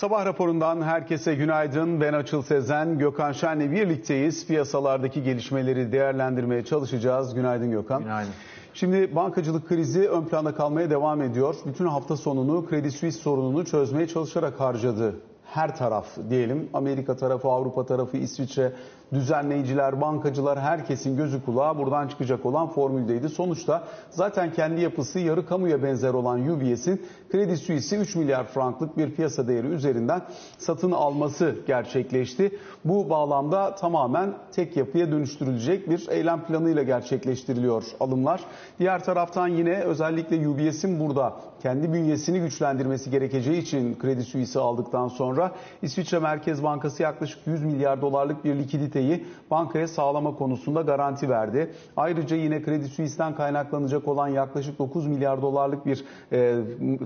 Sabah 0.00 0.24
raporundan 0.26 0.82
herkese 0.82 1.34
günaydın. 1.34 2.00
Ben 2.00 2.12
Açıl 2.12 2.42
Sezen, 2.42 2.98
Gökhan 2.98 3.32
Şen'le 3.32 3.70
birlikteyiz. 3.70 4.46
Piyasalardaki 4.46 5.22
gelişmeleri 5.22 5.92
değerlendirmeye 5.92 6.64
çalışacağız. 6.64 7.34
Günaydın 7.34 7.70
Gökhan. 7.70 8.02
Günaydın. 8.02 8.32
Şimdi 8.74 9.16
bankacılık 9.16 9.68
krizi 9.68 10.08
ön 10.08 10.24
planda 10.24 10.54
kalmaya 10.54 10.90
devam 10.90 11.22
ediyor. 11.22 11.54
Bütün 11.66 11.86
hafta 11.86 12.16
sonunu 12.16 12.66
Credit 12.70 12.92
Suisse 12.92 13.20
sorununu 13.20 13.64
çözmeye 13.64 14.08
çalışarak 14.08 14.60
harcadı 14.60 15.14
her 15.54 15.76
taraf 15.76 16.06
diyelim 16.30 16.68
Amerika 16.74 17.16
tarafı, 17.16 17.48
Avrupa 17.48 17.86
tarafı, 17.86 18.16
İsviçre, 18.16 18.72
düzenleyiciler, 19.12 20.00
bankacılar 20.00 20.60
herkesin 20.60 21.16
gözü 21.16 21.44
kulağı 21.44 21.78
buradan 21.78 22.08
çıkacak 22.08 22.46
olan 22.46 22.68
formüldeydi. 22.68 23.28
Sonuçta 23.28 23.84
zaten 24.10 24.52
kendi 24.52 24.80
yapısı 24.80 25.18
yarı 25.18 25.46
kamuya 25.46 25.82
benzer 25.82 26.14
olan 26.14 26.48
UBS'in 26.48 27.02
Credit 27.32 27.58
Suisse'i 27.58 27.98
3 27.98 28.16
milyar 28.16 28.44
franklık 28.44 28.96
bir 28.98 29.14
piyasa 29.14 29.48
değeri 29.48 29.66
üzerinden 29.66 30.22
satın 30.58 30.92
alması 30.92 31.54
gerçekleşti. 31.66 32.58
Bu 32.84 33.10
bağlamda 33.10 33.74
tamamen 33.74 34.34
tek 34.52 34.76
yapıya 34.76 35.10
dönüştürülecek 35.12 35.90
bir 35.90 36.08
eylem 36.08 36.44
planıyla 36.44 36.82
gerçekleştiriliyor 36.82 37.84
alımlar. 38.00 38.40
Diğer 38.78 39.04
taraftan 39.04 39.48
yine 39.48 39.80
özellikle 39.80 40.48
UBS'in 40.48 41.00
burada 41.00 41.36
kendi 41.62 41.92
bünyesini 41.92 42.40
güçlendirmesi 42.40 43.10
gerekeceği 43.10 43.62
için 43.62 43.98
Credit 44.02 44.26
Suisse'i 44.26 44.62
aldıktan 44.62 45.08
sonra 45.08 45.52
İsviçre 45.82 46.18
Merkez 46.18 46.62
Bankası 46.62 47.02
yaklaşık 47.02 47.46
100 47.46 47.64
milyar 47.64 48.00
dolarlık 48.00 48.44
bir 48.44 48.54
likiditeyi 49.00 49.24
bankaya 49.50 49.88
sağlama 49.88 50.36
konusunda 50.36 50.82
garanti 50.82 51.28
verdi. 51.28 51.70
Ayrıca 51.96 52.36
yine 52.36 52.64
Credit 52.64 52.92
Suisse'den 52.92 53.34
kaynaklanacak 53.34 54.08
olan 54.08 54.28
yaklaşık 54.28 54.78
9 54.78 55.06
milyar 55.06 55.42
dolarlık 55.42 55.86
bir 55.86 56.04
e, 56.32 56.56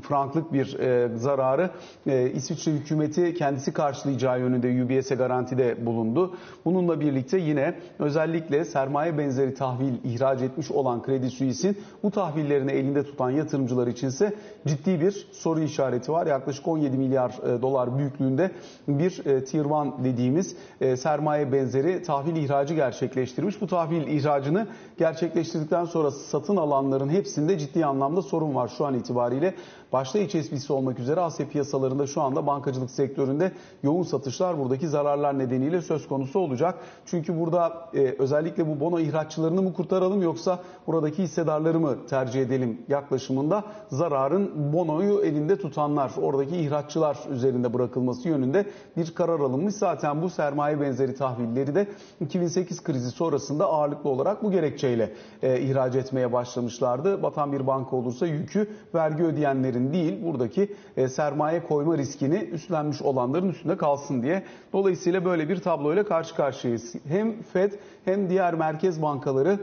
franklık 0.02 0.52
bir 0.52 0.78
e, 0.78 1.18
zararı 1.18 1.70
e, 2.06 2.30
İsviçre 2.30 2.72
hükümeti 2.72 3.34
kendisi 3.34 3.72
karşılayacağı 3.72 4.40
yönünde 4.40 4.84
UBS'e 4.84 5.14
garantide 5.14 5.86
bulundu. 5.86 6.34
Bununla 6.64 7.00
birlikte 7.00 7.38
yine 7.38 7.74
özellikle 7.98 8.64
sermaye 8.64 9.18
benzeri 9.18 9.54
tahvil 9.54 9.94
ihraç 10.04 10.42
etmiş 10.42 10.70
olan 10.70 11.02
Credit 11.06 11.32
Suisse'in 11.32 11.76
bu 12.02 12.10
tahvillerini 12.10 12.72
elinde 12.72 13.02
tutan 13.04 13.30
yatırımcılar 13.30 13.86
içinse 13.86 14.34
ciddi 14.66 15.00
bir 15.00 15.28
soru 15.32 15.60
işareti 15.60 16.12
var. 16.12 16.26
Yaklaşık 16.26 16.68
17 16.68 16.98
milyar 16.98 17.30
e, 17.30 17.62
dolar 17.62 17.98
büyüklüğünde 17.98 18.50
bir 18.88 19.26
e, 19.26 19.44
Tier 19.44 19.64
1 19.64 20.04
dediğimiz 20.04 20.56
e, 20.80 20.96
sermaye 20.96 21.52
benzeri 21.52 21.83
tahvil 22.02 22.36
ihracı 22.36 22.74
gerçekleştirmiş. 22.74 23.60
Bu 23.60 23.66
tahvil 23.66 24.06
ihracını 24.06 24.66
gerçekleştirdikten 24.98 25.84
sonra 25.84 26.10
satın 26.10 26.56
alanların 26.56 27.08
hepsinde 27.08 27.58
ciddi 27.58 27.86
anlamda 27.86 28.22
sorun 28.22 28.54
var 28.54 28.68
şu 28.78 28.86
an 28.86 28.94
itibariyle. 28.94 29.54
Başta 29.94 30.18
HSBC 30.18 30.72
olmak 30.72 30.98
üzere 30.98 31.20
Asya 31.20 31.48
piyasalarında 31.48 32.06
şu 32.06 32.22
anda 32.22 32.46
bankacılık 32.46 32.90
sektöründe 32.90 33.52
yoğun 33.82 34.02
satışlar 34.02 34.58
buradaki 34.58 34.88
zararlar 34.88 35.38
nedeniyle 35.38 35.82
söz 35.82 36.08
konusu 36.08 36.38
olacak. 36.38 36.74
Çünkü 37.06 37.40
burada 37.40 37.88
e, 37.94 38.14
özellikle 38.18 38.66
bu 38.68 38.80
bono 38.80 39.00
ihraççılarını 39.00 39.62
mı 39.62 39.72
kurtaralım 39.72 40.22
yoksa 40.22 40.58
buradaki 40.86 41.22
hissedarları 41.22 41.80
mı 41.80 42.06
tercih 42.10 42.42
edelim 42.42 42.82
yaklaşımında 42.88 43.64
zararın 43.88 44.72
bonoyu 44.72 45.20
elinde 45.20 45.58
tutanlar, 45.58 46.12
oradaki 46.22 46.56
ihraççılar 46.56 47.18
üzerinde 47.30 47.74
bırakılması 47.74 48.28
yönünde 48.28 48.66
bir 48.96 49.14
karar 49.14 49.40
alınmış. 49.40 49.74
Zaten 49.74 50.22
bu 50.22 50.30
sermaye 50.30 50.80
benzeri 50.80 51.14
tahvilleri 51.14 51.74
de 51.74 51.88
2008 52.20 52.82
krizi 52.82 53.10
sonrasında 53.10 53.66
ağırlıklı 53.66 54.10
olarak 54.10 54.42
bu 54.42 54.50
gerekçeyle 54.50 55.12
e, 55.42 55.60
ihraç 55.60 55.94
etmeye 55.94 56.32
başlamışlardı. 56.32 57.22
Batan 57.22 57.52
bir 57.52 57.66
banka 57.66 57.96
olursa 57.96 58.26
yükü 58.26 58.68
vergi 58.94 59.22
ödeyenlerin 59.22 59.83
değil 59.92 60.24
buradaki 60.24 60.74
e, 60.96 61.08
sermaye 61.08 61.66
koyma 61.66 61.98
riskini 61.98 62.36
üstlenmiş 62.36 63.02
olanların 63.02 63.48
üstünde 63.48 63.76
kalsın 63.76 64.22
diye. 64.22 64.42
Dolayısıyla 64.72 65.24
böyle 65.24 65.48
bir 65.48 65.56
tabloyla 65.56 66.04
karşı 66.04 66.34
karşıyayız. 66.34 66.94
Hem 67.08 67.42
FED 67.42 67.72
hem 68.04 68.30
diğer 68.30 68.54
merkez 68.54 69.02
bankaları 69.02 69.58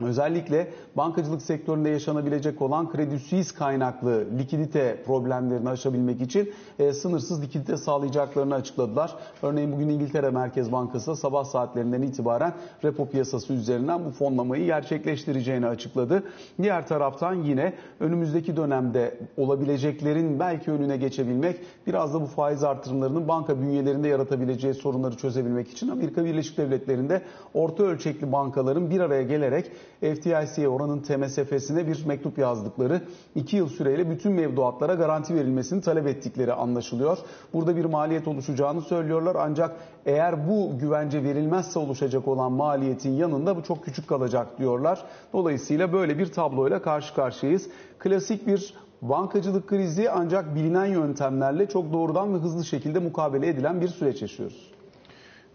Özellikle 0.00 0.70
bankacılık 0.96 1.42
sektöründe 1.42 1.88
yaşanabilecek 1.88 2.62
olan 2.62 2.92
Kredi 2.92 3.18
Suisse 3.18 3.56
kaynaklı 3.56 4.24
likidite 4.38 5.02
problemlerini 5.06 5.68
aşabilmek 5.68 6.20
için 6.20 6.52
e, 6.78 6.92
sınırsız 6.92 7.42
likidite 7.42 7.76
sağlayacaklarını 7.76 8.54
açıkladılar. 8.54 9.14
Örneğin 9.42 9.72
bugün 9.72 9.88
İngiltere 9.88 10.30
Merkez 10.30 10.72
Bankası 10.72 11.16
sabah 11.16 11.44
saatlerinden 11.44 12.02
itibaren 12.02 12.52
repo 12.84 13.06
piyasası 13.06 13.52
üzerinden 13.52 14.04
bu 14.04 14.10
fonlamayı 14.10 14.64
gerçekleştireceğini 14.64 15.66
açıkladı. 15.66 16.22
Diğer 16.62 16.88
taraftan 16.88 17.34
yine 17.34 17.72
önümüzdeki 18.00 18.56
dönemde 18.56 19.18
olabileceklerin 19.36 20.40
belki 20.40 20.70
önüne 20.70 20.96
geçebilmek, 20.96 21.60
biraz 21.86 22.14
da 22.14 22.20
bu 22.20 22.26
faiz 22.26 22.64
artırımlarının 22.64 23.28
banka 23.28 23.60
bünyelerinde 23.60 24.08
yaratabileceği 24.08 24.74
sorunları 24.74 25.16
çözebilmek 25.16 25.70
için 25.70 25.88
Amerika 25.88 26.24
Birleşik 26.24 26.58
Devletleri'nde 26.58 27.22
orta 27.54 27.82
ölçekli 27.82 28.32
bankaların 28.32 28.90
bir 28.90 29.00
araya 29.00 29.22
gelerek 29.22 29.70
FDIC'ye 30.00 30.68
oranın 30.68 30.98
TMSF'sine 30.98 31.86
bir 31.86 32.06
mektup 32.06 32.38
yazdıkları 32.38 33.00
2 33.34 33.56
yıl 33.56 33.68
süreyle 33.68 34.10
bütün 34.10 34.32
mevduatlara 34.32 34.94
garanti 34.94 35.34
verilmesini 35.34 35.80
talep 35.80 36.06
ettikleri 36.06 36.52
anlaşılıyor. 36.52 37.18
Burada 37.52 37.76
bir 37.76 37.84
maliyet 37.84 38.28
oluşacağını 38.28 38.82
söylüyorlar 38.82 39.36
ancak 39.38 39.76
eğer 40.06 40.48
bu 40.48 40.78
güvence 40.78 41.22
verilmezse 41.22 41.78
oluşacak 41.78 42.28
olan 42.28 42.52
maliyetin 42.52 43.12
yanında 43.12 43.56
bu 43.56 43.62
çok 43.62 43.84
küçük 43.84 44.08
kalacak 44.08 44.58
diyorlar. 44.58 45.04
Dolayısıyla 45.32 45.92
böyle 45.92 46.18
bir 46.18 46.32
tabloyla 46.32 46.82
karşı 46.82 47.14
karşıyayız. 47.14 47.68
Klasik 47.98 48.46
bir 48.46 48.74
bankacılık 49.02 49.68
krizi 49.68 50.10
ancak 50.10 50.54
bilinen 50.54 50.86
yöntemlerle 50.86 51.68
çok 51.68 51.92
doğrudan 51.92 52.34
ve 52.34 52.38
hızlı 52.38 52.64
şekilde 52.64 52.98
mukabele 52.98 53.48
edilen 53.48 53.80
bir 53.80 53.88
süreç 53.88 54.22
yaşıyoruz. 54.22 54.70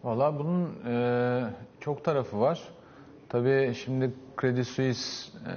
Valla 0.04 0.40
bunun 0.40 0.70
e, 0.88 1.44
çok 1.80 2.04
tarafı 2.04 2.40
var. 2.40 2.75
Tabii 3.36 3.74
şimdi 3.74 4.12
Credit 4.42 4.68
Suisse 4.68 5.32
e, 5.48 5.52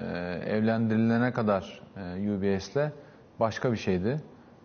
evlendirilene 0.50 1.32
kadar 1.32 1.80
e, 1.96 2.30
UBS'le 2.30 2.92
başka 3.40 3.72
bir 3.72 3.76
şeydi. 3.76 4.20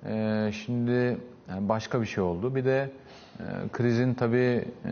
E, 0.06 0.50
şimdi 0.54 1.18
yani 1.50 1.70
başka 1.70 2.02
bir 2.02 2.06
şey 2.06 2.24
oldu. 2.24 2.56
Bir 2.56 2.66
de 2.66 2.90
e, 3.40 3.44
krizin 3.72 4.14
tabii 4.14 4.66
e, 4.86 4.92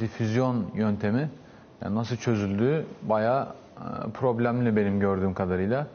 difüzyon 0.00 0.66
yöntemi 0.74 1.30
yani 1.82 1.94
nasıl 1.94 2.16
çözüldüğü 2.16 2.86
bayağı 3.02 3.42
e, 3.46 4.10
problemli 4.10 4.76
benim 4.76 5.00
gördüğüm 5.00 5.34
kadarıyla. 5.34 5.86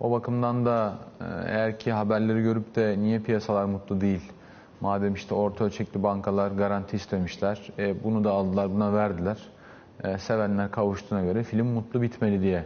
O 0.00 0.10
bakımdan 0.10 0.66
da 0.66 0.94
e, 1.20 1.24
eğer 1.46 1.78
ki 1.78 1.92
haberleri 1.92 2.42
görüp 2.42 2.76
de 2.76 2.96
niye 2.98 3.18
piyasalar 3.18 3.64
mutlu 3.64 4.00
değil, 4.00 4.32
madem 4.80 5.14
işte 5.14 5.34
orta 5.34 5.64
ölçekli 5.64 6.02
bankalar 6.02 6.50
garanti 6.50 6.96
istemişler, 6.96 7.70
e, 7.78 8.04
bunu 8.04 8.24
da 8.24 8.30
aldılar, 8.30 8.74
buna 8.74 8.92
verdiler 8.92 9.38
e, 10.04 10.18
sevenler 10.18 10.70
kavuştuğuna 10.70 11.22
göre 11.22 11.42
film 11.42 11.66
mutlu 11.66 12.02
bitmeli 12.02 12.42
diye 12.42 12.64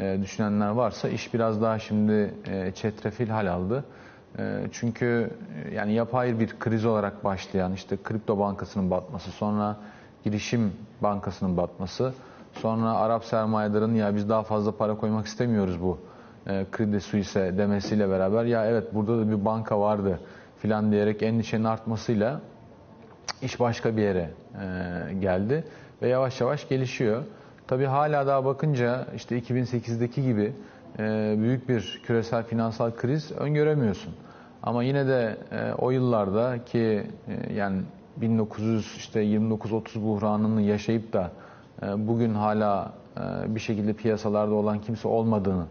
e, 0.00 0.18
düşünenler 0.22 0.68
varsa 0.68 1.08
iş 1.08 1.34
biraz 1.34 1.62
daha 1.62 1.78
şimdi 1.78 2.34
e, 2.46 2.72
çetrefil 2.72 3.28
hal 3.28 3.46
aldı. 3.46 3.84
E, 4.38 4.66
çünkü 4.72 5.30
e, 5.64 5.74
yani 5.74 5.92
yapay 5.92 6.40
bir 6.40 6.58
kriz 6.58 6.84
olarak 6.84 7.24
başlayan 7.24 7.72
işte 7.72 7.96
kripto 8.04 8.38
bankasının 8.38 8.90
batması, 8.90 9.30
sonra 9.30 9.76
girişim 10.24 10.72
bankasının 11.02 11.56
batması, 11.56 12.12
sonra 12.52 12.94
Arap 12.94 13.24
sermayedarının 13.24 13.94
ya 13.94 14.14
biz 14.14 14.28
daha 14.28 14.42
fazla 14.42 14.76
para 14.76 14.96
koymak 14.96 15.26
istemiyoruz 15.26 15.82
bu 15.82 15.98
e, 16.46 16.66
Credit 16.76 17.02
Suisse 17.02 17.58
demesiyle 17.58 18.08
beraber 18.08 18.44
ya 18.44 18.66
evet 18.66 18.94
burada 18.94 19.18
da 19.18 19.28
bir 19.30 19.44
banka 19.44 19.80
vardı 19.80 20.20
filan 20.58 20.92
diyerek 20.92 21.22
endişenin 21.22 21.64
artmasıyla 21.64 22.40
iş 23.42 23.60
başka 23.60 23.96
bir 23.96 24.02
yere 24.02 24.30
e, 24.54 25.14
geldi 25.14 25.64
ve 26.02 26.08
yavaş 26.08 26.40
yavaş 26.40 26.68
gelişiyor. 26.68 27.22
Tabi 27.66 27.84
hala 27.84 28.26
daha 28.26 28.44
bakınca 28.44 29.06
işte 29.16 29.38
2008'deki 29.38 30.22
gibi 30.22 30.52
e, 30.98 31.34
büyük 31.38 31.68
bir 31.68 32.00
küresel 32.04 32.44
finansal 32.44 32.90
kriz 32.96 33.32
öngöremiyorsun. 33.32 34.14
Ama 34.62 34.82
yine 34.82 35.06
de 35.06 35.36
e, 35.52 35.72
o 35.72 35.90
yıllarda 35.90 36.64
ki 36.64 37.06
e, 37.28 37.52
yani 37.52 37.82
1900 38.16 38.96
işte 38.96 39.24
29-30 39.24 40.02
buhranını 40.02 40.62
yaşayıp 40.62 41.12
da 41.12 41.30
bugün 41.96 42.34
hala 42.34 42.92
bir 43.46 43.60
şekilde 43.60 43.92
piyasalarda 43.92 44.54
olan 44.54 44.80
kimse 44.80 45.08
olmadığını 45.08 45.66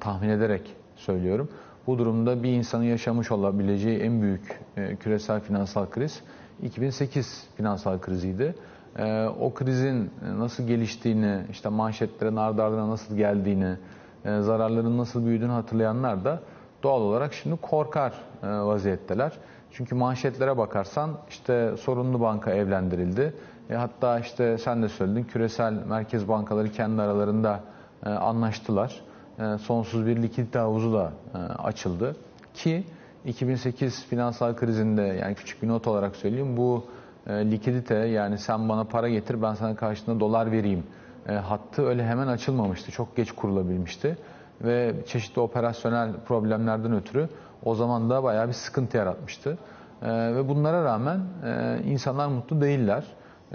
tahmin 0.00 0.28
ederek 0.28 0.76
söylüyorum. 0.96 1.48
Bu 1.86 1.98
durumda 1.98 2.42
bir 2.42 2.52
insanın 2.52 2.84
yaşamış 2.84 3.30
olabileceği 3.30 3.98
en 3.98 4.22
büyük 4.22 4.60
küresel 5.00 5.40
finansal 5.40 5.86
kriz 5.86 6.22
2008 6.62 7.44
finansal 7.56 7.98
kriziydi. 7.98 8.54
E, 8.98 9.26
o 9.40 9.54
krizin 9.54 10.10
nasıl 10.38 10.66
geliştiğini, 10.66 11.40
işte 11.50 11.68
manşetlerin 11.68 12.36
ardı 12.36 12.62
ardına 12.62 12.88
nasıl 12.88 13.16
geldiğini, 13.16 13.76
e, 14.24 14.40
zararların 14.40 14.98
nasıl 14.98 15.26
büyüdüğünü 15.26 15.52
hatırlayanlar 15.52 16.24
da 16.24 16.40
doğal 16.82 17.00
olarak 17.00 17.34
şimdi 17.34 17.56
korkar 17.56 18.12
e, 18.42 18.46
vaziyetteler. 18.46 19.32
Çünkü 19.72 19.94
manşetlere 19.94 20.56
bakarsan 20.58 21.10
işte 21.28 21.76
sorunlu 21.76 22.20
banka 22.20 22.50
evlendirildi. 22.50 23.34
E, 23.70 23.74
hatta 23.74 24.18
işte 24.18 24.58
sen 24.58 24.82
de 24.82 24.88
söyledin 24.88 25.24
küresel 25.24 25.72
merkez 25.72 26.28
bankaları 26.28 26.68
kendi 26.68 27.02
aralarında 27.02 27.60
e, 28.06 28.08
anlaştılar. 28.08 29.00
E, 29.38 29.58
sonsuz 29.58 30.06
bir 30.06 30.22
likidite 30.22 30.58
havuzu 30.58 30.92
da 30.92 31.12
e, 31.34 31.38
açıldı. 31.38 32.16
Ki 32.54 32.84
2008 33.24 34.04
finansal 34.06 34.56
krizinde 34.56 35.02
yani 35.02 35.34
küçük 35.34 35.62
bir 35.62 35.68
not 35.68 35.86
olarak 35.86 36.16
söyleyeyim 36.16 36.56
bu 36.56 36.84
e, 37.26 37.50
likidite 37.50 37.94
yani 37.94 38.38
sen 38.38 38.68
bana 38.68 38.84
para 38.84 39.08
getir 39.08 39.42
ben 39.42 39.54
sana 39.54 39.76
karşılığında 39.76 40.20
dolar 40.20 40.52
vereyim 40.52 40.84
e, 41.28 41.32
hattı 41.32 41.86
öyle 41.86 42.06
hemen 42.06 42.26
açılmamıştı. 42.26 42.92
Çok 42.92 43.16
geç 43.16 43.32
kurulabilmişti 43.32 44.16
ve 44.64 44.94
çeşitli 45.06 45.40
operasyonel 45.40 46.12
problemlerden 46.26 46.92
ötürü 46.92 47.28
o 47.64 47.74
zaman 47.74 48.10
da 48.10 48.22
bayağı 48.22 48.48
bir 48.48 48.52
sıkıntı 48.52 48.96
yaratmıştı. 48.96 49.58
E, 50.02 50.08
ve 50.08 50.48
bunlara 50.48 50.84
rağmen 50.84 51.20
e, 51.44 51.80
insanlar 51.84 52.28
mutlu 52.28 52.60
değiller. 52.60 53.04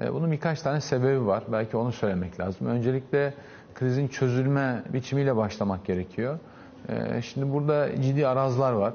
E, 0.02 0.14
bunun 0.14 0.32
birkaç 0.32 0.62
tane 0.62 0.82
sebebi 0.82 1.26
var. 1.26 1.44
Belki 1.52 1.78
onu 1.78 1.92
söylemek 1.92 2.40
lazım. 2.40 2.68
Öncelikle 2.68 3.34
krizin 3.76 4.08
çözülme 4.08 4.84
biçimiyle 4.94 5.36
başlamak 5.36 5.86
gerekiyor. 5.86 6.40
E, 6.90 7.22
şimdi 7.22 7.54
burada 7.54 8.02
ciddi 8.02 8.28
arazlar 8.28 8.72
var. 8.72 8.94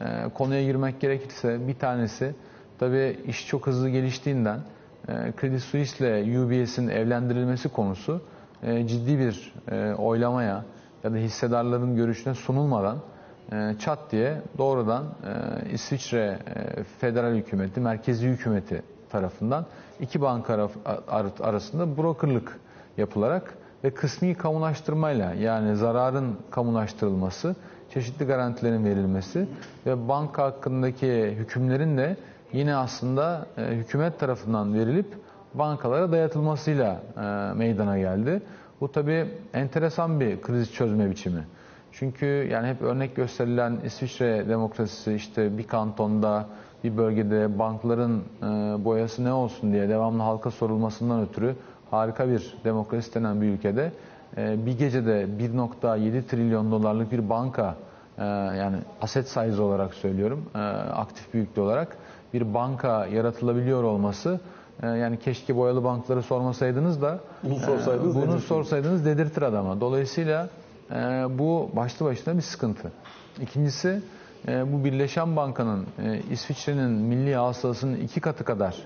E, 0.00 0.28
konuya 0.34 0.62
girmek 0.64 1.00
gerekirse 1.00 1.68
bir 1.68 1.74
tanesi 1.74 2.34
tabii 2.80 3.18
iş 3.26 3.46
çok 3.46 3.66
hızlı 3.66 3.88
geliştiğinden 3.88 4.60
e, 5.08 5.12
Credit 5.40 5.60
Suisse 5.62 5.98
ile 6.24 6.40
UBS'in 6.40 6.88
evlendirilmesi 6.88 7.68
konusu 7.68 8.20
e, 8.62 8.86
ciddi 8.86 9.18
bir 9.18 9.52
e, 9.70 9.94
oylamaya 9.94 10.64
ya 11.04 11.12
da 11.12 11.16
hissedarların 11.16 11.96
görüşüne 11.96 12.34
sunulmadan 12.34 12.98
çat 13.78 13.98
diye 14.12 14.40
doğrudan 14.58 15.04
İsviçre 15.72 16.38
federal 17.00 17.34
hükümeti, 17.34 17.80
merkezi 17.80 18.28
hükümeti 18.28 18.82
tarafından 19.10 19.66
iki 20.00 20.20
banka 20.20 20.54
ara- 20.54 20.68
ar- 21.08 21.26
arasında 21.40 21.96
brokerlık 21.96 22.58
yapılarak 22.96 23.54
ve 23.84 23.90
kısmi 23.90 24.34
kamulaştırmayla 24.34 25.34
yani 25.34 25.76
zararın 25.76 26.36
kamulaştırılması, 26.50 27.56
çeşitli 27.94 28.26
garantilerin 28.26 28.84
verilmesi 28.84 29.48
ve 29.86 30.08
banka 30.08 30.44
hakkındaki 30.44 31.34
hükümlerin 31.38 31.98
de 31.98 32.16
yine 32.52 32.76
aslında 32.76 33.46
e, 33.58 33.62
hükümet 33.62 34.18
tarafından 34.18 34.74
verilip 34.74 35.06
bankalara 35.54 36.12
dayatılmasıyla 36.12 37.00
e, 37.16 37.54
meydana 37.54 37.98
geldi. 37.98 38.42
Bu 38.80 38.92
tabii 38.92 39.28
enteresan 39.54 40.20
bir 40.20 40.40
kriz 40.40 40.72
çözme 40.72 41.10
biçimi. 41.10 41.46
Çünkü 41.92 42.26
yani 42.26 42.68
hep 42.68 42.82
örnek 42.82 43.16
gösterilen 43.16 43.78
İsviçre 43.84 44.48
demokrasisi 44.48 45.12
işte 45.12 45.58
bir 45.58 45.66
kantonda 45.66 46.46
bir 46.84 46.96
bölgede 46.96 47.58
bankların 47.58 48.22
e, 48.42 48.44
boyası 48.84 49.24
ne 49.24 49.32
olsun 49.32 49.72
diye 49.72 49.88
devamlı 49.88 50.22
halka 50.22 50.50
sorulmasından 50.50 51.22
ötürü 51.22 51.54
harika 51.90 52.28
bir 52.28 52.54
demokrasi 52.64 53.14
denen 53.14 53.40
bir 53.40 53.46
ülkede 53.46 53.92
e, 54.36 54.66
bir 54.66 54.78
gecede 54.78 55.26
1.7 55.38 56.22
trilyon 56.22 56.70
dolarlık 56.70 57.12
bir 57.12 57.28
banka 57.28 57.76
e, 58.20 58.24
yani 58.58 58.76
aset 59.02 59.28
size 59.28 59.62
olarak 59.62 59.94
söylüyorum 59.94 60.44
e, 60.54 60.58
aktif 60.58 61.34
büyüklüğü 61.34 61.60
olarak 61.62 61.96
bir 62.34 62.54
banka 62.54 63.06
yaratılabiliyor 63.06 63.82
olması 63.82 64.40
e, 64.82 64.86
yani 64.86 65.18
keşke 65.18 65.56
boyalı 65.56 65.84
bankları 65.84 66.22
sormasaydınız 66.22 67.02
da 67.02 67.18
Bunu 67.42 67.58
sorsaydınız 67.58 68.14
bunu 68.16 68.26
dedirtir. 68.28 68.46
sorsaydınız 68.46 69.04
dedirtir 69.06 69.42
adama. 69.42 69.80
Dolayısıyla 69.80 70.48
e, 70.90 70.94
bu 71.38 71.70
başlı 71.76 72.06
başına 72.06 72.36
bir 72.36 72.42
sıkıntı. 72.42 72.92
İkincisi 73.40 74.02
e, 74.48 74.72
bu 74.72 74.84
Birleşen 74.84 75.36
Banka'nın 75.36 75.86
e, 76.04 76.20
İsviçre'nin 76.30 76.90
milli 76.90 77.34
hasılasının 77.34 77.96
iki 77.96 78.20
katı 78.20 78.44
kadar 78.44 78.76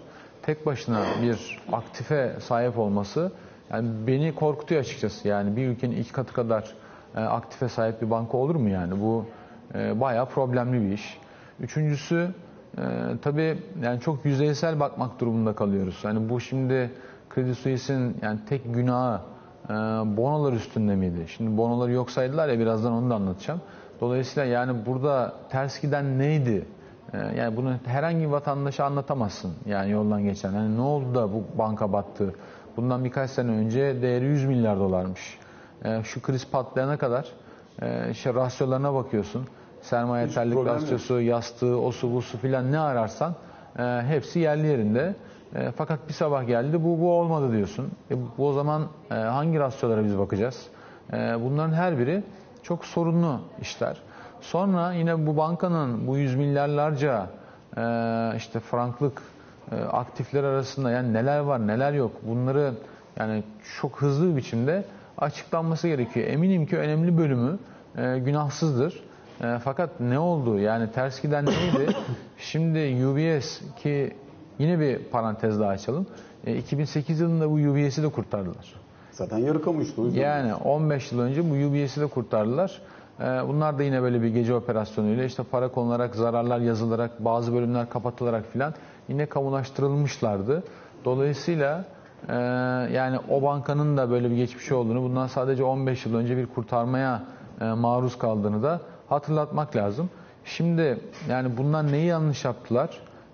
tek 0.42 0.66
başına 0.66 1.02
bir 1.22 1.60
aktife 1.72 2.36
sahip 2.40 2.78
olması 2.78 3.32
yani 3.70 3.88
beni 4.06 4.34
korkutuyor 4.34 4.81
açıkçası. 4.81 5.28
Yani 5.28 5.56
bir 5.56 5.66
ülkenin 5.69 5.96
iki 5.96 6.12
katı 6.12 6.32
kadar 6.32 6.75
e, 7.16 7.20
aktife 7.20 7.69
sahip 7.69 8.02
bir 8.02 8.11
banka 8.11 8.38
olur 8.38 8.55
mu 8.55 8.69
yani? 8.69 9.00
Bu 9.00 9.25
e, 9.75 10.00
bayağı 10.00 10.26
problemli 10.26 10.82
bir 10.82 10.93
iş. 10.93 11.19
Üçüncüsü 11.61 12.28
e, 12.78 12.82
tabii 13.22 13.58
yani 13.82 14.00
çok 14.00 14.25
yüzeysel 14.25 14.81
bakmak 14.81 15.20
durumunda 15.20 15.55
kalıyoruz. 15.55 16.00
Yani 16.05 16.28
bu 16.28 16.40
şimdi 16.40 16.90
Credit 17.34 17.56
Suisse'in 17.56 18.16
yani 18.22 18.38
tek 18.49 18.75
günahı 18.75 19.20
e, 19.64 19.72
bonolar 20.16 20.52
üstünde 20.52 20.96
miydi? 20.96 21.25
Şimdi 21.28 21.56
bonoları 21.56 21.93
yok 21.93 22.11
saydılar 22.11 22.49
ya 22.49 22.58
birazdan 22.58 22.93
onu 22.93 23.11
da 23.11 23.14
anlatacağım. 23.14 23.60
Dolayısıyla 24.00 24.49
yani 24.49 24.87
burada 24.87 25.34
ters 25.50 25.81
giden 25.81 26.19
neydi? 26.19 26.64
E, 27.12 27.19
yani 27.19 27.56
bunu 27.56 27.75
herhangi 27.84 28.20
bir 28.20 28.31
vatandaşa 28.31 28.84
anlatamazsın. 28.84 29.52
Yani 29.67 29.90
yoldan 29.90 30.22
geçen. 30.22 30.52
Yani 30.52 30.76
ne 30.76 30.81
oldu 30.81 31.14
da 31.14 31.32
bu 31.32 31.44
banka 31.58 31.93
battı? 31.93 32.34
Bundan 32.76 33.05
birkaç 33.05 33.31
sene 33.31 33.50
önce 33.50 34.02
değeri 34.02 34.25
100 34.25 34.44
milyar 34.44 34.78
dolarmış. 34.78 35.38
E, 35.84 36.02
şu 36.04 36.22
kriz 36.22 36.50
patlayana 36.50 36.96
kadar 36.96 37.28
e, 37.82 38.10
işte 38.10 38.34
rasyolarına 38.34 38.94
bakıyorsun. 38.94 39.46
Sermaye 39.82 40.28
terlik 40.28 40.54
problem 40.54 40.75
yok. 40.75 40.82
rasyosu, 40.82 41.20
yastığı, 41.20 41.81
osu 41.81 42.12
busu 42.12 42.38
filan 42.38 42.72
ne 42.72 42.78
ararsan 42.78 43.34
e, 43.78 43.82
hepsi 43.82 44.38
yerli 44.38 44.66
yerinde. 44.66 45.14
E, 45.54 45.70
fakat 45.76 46.08
bir 46.08 46.12
sabah 46.12 46.46
geldi 46.46 46.84
bu 46.84 47.00
bu 47.00 47.12
olmadı 47.12 47.52
diyorsun. 47.52 47.90
E, 48.10 48.16
bu 48.38 48.48
o 48.48 48.52
zaman 48.52 48.86
hangi 49.08 49.58
rasyolara 49.58 50.04
biz 50.04 50.19
bakacağız? 50.19 50.66
Bunların 51.12 51.72
her 51.72 51.98
biri 51.98 52.25
çok 52.62 52.84
sorunlu 52.84 53.40
işler. 53.60 53.96
Sonra 54.40 54.92
yine 54.92 55.26
bu 55.26 55.36
bankanın 55.36 56.06
bu 56.06 56.16
yüz 56.16 56.34
milyarlarca 56.34 57.26
işte 58.36 58.60
franklık 58.60 59.22
aktifler 59.92 60.44
arasında 60.44 60.90
yani 60.90 61.12
neler 61.12 61.38
var 61.38 61.66
neler 61.66 61.92
yok 61.92 62.12
bunları 62.22 62.75
yani 63.16 63.42
çok 63.81 64.02
hızlı 64.02 64.31
bir 64.31 64.36
biçimde 64.36 64.84
açıklanması 65.19 65.88
gerekiyor. 65.88 66.26
Eminim 66.28 66.66
ki 66.66 66.78
önemli 66.78 67.19
bölümü 67.19 67.58
e, 67.96 68.19
günahsızdır. 68.19 69.02
E, 69.40 69.58
fakat 69.64 70.00
ne 70.00 70.19
oldu? 70.19 70.58
Yani 70.58 70.93
ters 70.93 71.22
giden 71.22 71.46
neydi? 71.46 71.96
Şimdi 72.38 73.06
UBS 73.06 73.61
ki 73.82 74.16
yine 74.58 74.81
bir 74.81 74.99
parantez 74.99 75.61
daha 75.61 75.70
açalım. 75.70 76.06
E, 76.46 76.56
2008 76.56 77.20
yılında 77.20 77.50
bu 77.50 77.55
UBS'i 77.55 78.02
de 78.02 78.08
kurtardılar. 78.08 78.75
Zaten 79.12 79.38
yarı 79.38 79.62
yüzden. 80.06 80.20
Yani 80.20 80.55
15 80.55 81.12
yıl 81.12 81.20
önce 81.20 81.50
bu 81.50 81.55
UBS'i 81.55 82.00
de 82.00 82.06
kurtardılar. 82.06 82.81
Ee, 83.20 83.25
Bunlar 83.25 83.78
da 83.78 83.82
yine 83.82 84.02
böyle 84.02 84.22
bir 84.22 84.28
gece 84.28 84.55
operasyonuyla 84.55 85.25
işte 85.25 85.43
para 85.43 85.69
konularak, 85.69 86.14
zararlar 86.14 86.60
yazılarak, 86.60 87.25
bazı 87.25 87.55
bölümler 87.55 87.88
kapatılarak 87.90 88.44
filan 88.52 88.75
yine 89.08 89.26
kamulaştırılmışlardı. 89.26 90.62
Dolayısıyla 91.05 91.84
e, 92.29 92.35
yani 92.93 93.19
o 93.31 93.43
bankanın 93.43 93.97
da 93.97 94.11
böyle 94.11 94.31
bir 94.31 94.37
geçmişi 94.37 94.75
olduğunu, 94.75 95.03
bundan 95.03 95.26
sadece 95.26 95.65
15 95.65 96.06
yıl 96.06 96.15
önce 96.15 96.37
bir 96.37 96.47
kurtarmaya 96.47 97.23
e, 97.61 97.65
maruz 97.65 98.19
kaldığını 98.19 98.62
da 98.62 98.81
hatırlatmak 99.09 99.76
lazım. 99.76 100.11
Şimdi 100.44 100.99
yani 101.29 101.56
bunlar 101.56 101.93
neyi 101.93 102.06
yanlış 102.06 102.44
yaptılar? 102.44 102.91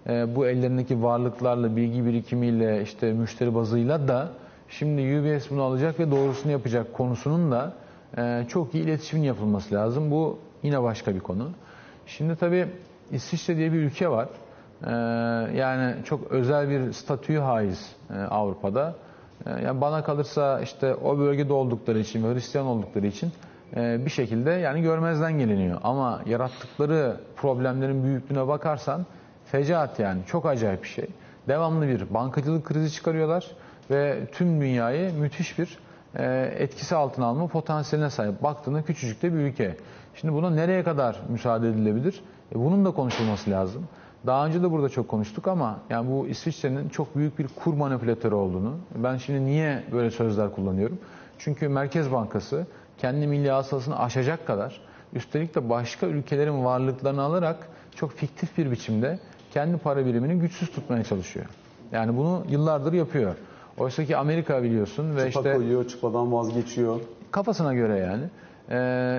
E, 0.08 0.36
Bu 0.36 0.46
ellerindeki 0.46 1.02
varlıklarla, 1.02 1.76
bilgi 1.76 2.04
birikimiyle, 2.04 2.82
işte 2.82 3.12
müşteri 3.12 3.54
bazıyla 3.54 4.08
da 4.08 4.28
Şimdi 4.70 5.02
UBS 5.02 5.50
bunu 5.50 5.62
alacak 5.62 6.00
ve 6.00 6.10
doğrusunu 6.10 6.52
yapacak 6.52 6.92
konusunun 6.92 7.52
da 7.52 7.72
e, 8.18 8.46
çok 8.48 8.74
iyi 8.74 8.84
iletişimin 8.84 9.22
yapılması 9.22 9.74
lazım. 9.74 10.10
Bu 10.10 10.38
yine 10.62 10.82
başka 10.82 11.14
bir 11.14 11.20
konu. 11.20 11.50
Şimdi 12.06 12.36
tabii 12.36 12.68
İsviçre 13.10 13.56
diye 13.56 13.72
bir 13.72 13.78
ülke 13.78 14.08
var. 14.08 14.28
E, 14.86 14.90
yani 15.56 15.94
çok 16.04 16.32
özel 16.32 16.70
bir 16.70 16.92
statüyü 16.92 17.38
haiz 17.38 17.96
e, 18.10 18.18
Avrupa'da. 18.18 18.94
E, 19.46 19.50
yani 19.50 19.80
bana 19.80 20.04
kalırsa 20.04 20.60
işte 20.60 20.94
o 20.94 21.18
bölgede 21.18 21.52
oldukları 21.52 21.98
için 21.98 22.34
Hristiyan 22.34 22.66
oldukları 22.66 23.06
için 23.06 23.32
e, 23.76 24.04
bir 24.04 24.10
şekilde 24.10 24.50
yani 24.50 24.82
görmezden 24.82 25.38
geliniyor. 25.38 25.80
Ama 25.84 26.20
yarattıkları 26.26 27.16
problemlerin 27.36 28.04
büyüklüğüne 28.04 28.48
bakarsan 28.48 29.06
fecaat 29.46 29.98
yani 29.98 30.20
çok 30.26 30.46
acayip 30.46 30.82
bir 30.82 30.88
şey. 30.88 31.06
Devamlı 31.48 31.88
bir 31.88 32.14
bankacılık 32.14 32.64
krizi 32.64 32.92
çıkarıyorlar 32.92 33.46
ve 33.90 34.26
tüm 34.32 34.60
dünyayı 34.60 35.14
müthiş 35.14 35.58
bir 35.58 35.78
e, 36.14 36.54
etkisi 36.58 36.96
altına 36.96 37.26
alma 37.26 37.46
potansiyeline 37.46 38.10
sahip. 38.10 38.42
Baktığında 38.42 38.82
küçücük 38.82 39.22
de 39.22 39.32
bir 39.32 39.38
ülke. 39.38 39.76
Şimdi 40.14 40.34
buna 40.34 40.50
nereye 40.50 40.84
kadar 40.84 41.16
müsaade 41.28 41.68
edilebilir? 41.68 42.22
E, 42.54 42.58
bunun 42.58 42.84
da 42.84 42.90
konuşulması 42.90 43.50
lazım. 43.50 43.88
Daha 44.26 44.46
önce 44.46 44.62
de 44.62 44.70
burada 44.70 44.88
çok 44.88 45.08
konuştuk 45.08 45.48
ama 45.48 45.78
yani 45.90 46.10
bu 46.10 46.26
İsviçre'nin 46.26 46.88
çok 46.88 47.16
büyük 47.16 47.38
bir 47.38 47.48
kur 47.48 47.74
manipülatörü 47.74 48.34
olduğunu. 48.34 48.76
Ben 48.94 49.16
şimdi 49.16 49.44
niye 49.44 49.84
böyle 49.92 50.10
sözler 50.10 50.52
kullanıyorum? 50.52 50.98
Çünkü 51.38 51.68
Merkez 51.68 52.12
Bankası 52.12 52.66
kendi 52.98 53.26
milli 53.26 53.50
hasılasını 53.50 53.98
aşacak 53.98 54.46
kadar 54.46 54.80
üstelik 55.12 55.54
de 55.54 55.70
başka 55.70 56.06
ülkelerin 56.06 56.64
varlıklarını 56.64 57.22
alarak 57.22 57.68
çok 57.94 58.12
fiktif 58.12 58.58
bir 58.58 58.70
biçimde 58.70 59.18
kendi 59.52 59.76
para 59.78 60.06
birimini 60.06 60.38
güçsüz 60.40 60.70
tutmaya 60.70 61.04
çalışıyor. 61.04 61.46
Yani 61.92 62.16
bunu 62.16 62.44
yıllardır 62.48 62.92
yapıyor. 62.92 63.34
Oysa 63.78 64.04
ki 64.04 64.16
Amerika 64.16 64.62
biliyorsun 64.62 65.16
ve 65.16 65.30
Çıpa 65.30 65.40
işte 65.40 65.54
koyuyor, 65.54 65.88
çıpadan 65.88 66.32
vazgeçiyor. 66.32 67.00
kafasına 67.30 67.74
göre 67.74 67.98
yani 67.98 68.24
e, 68.68 68.76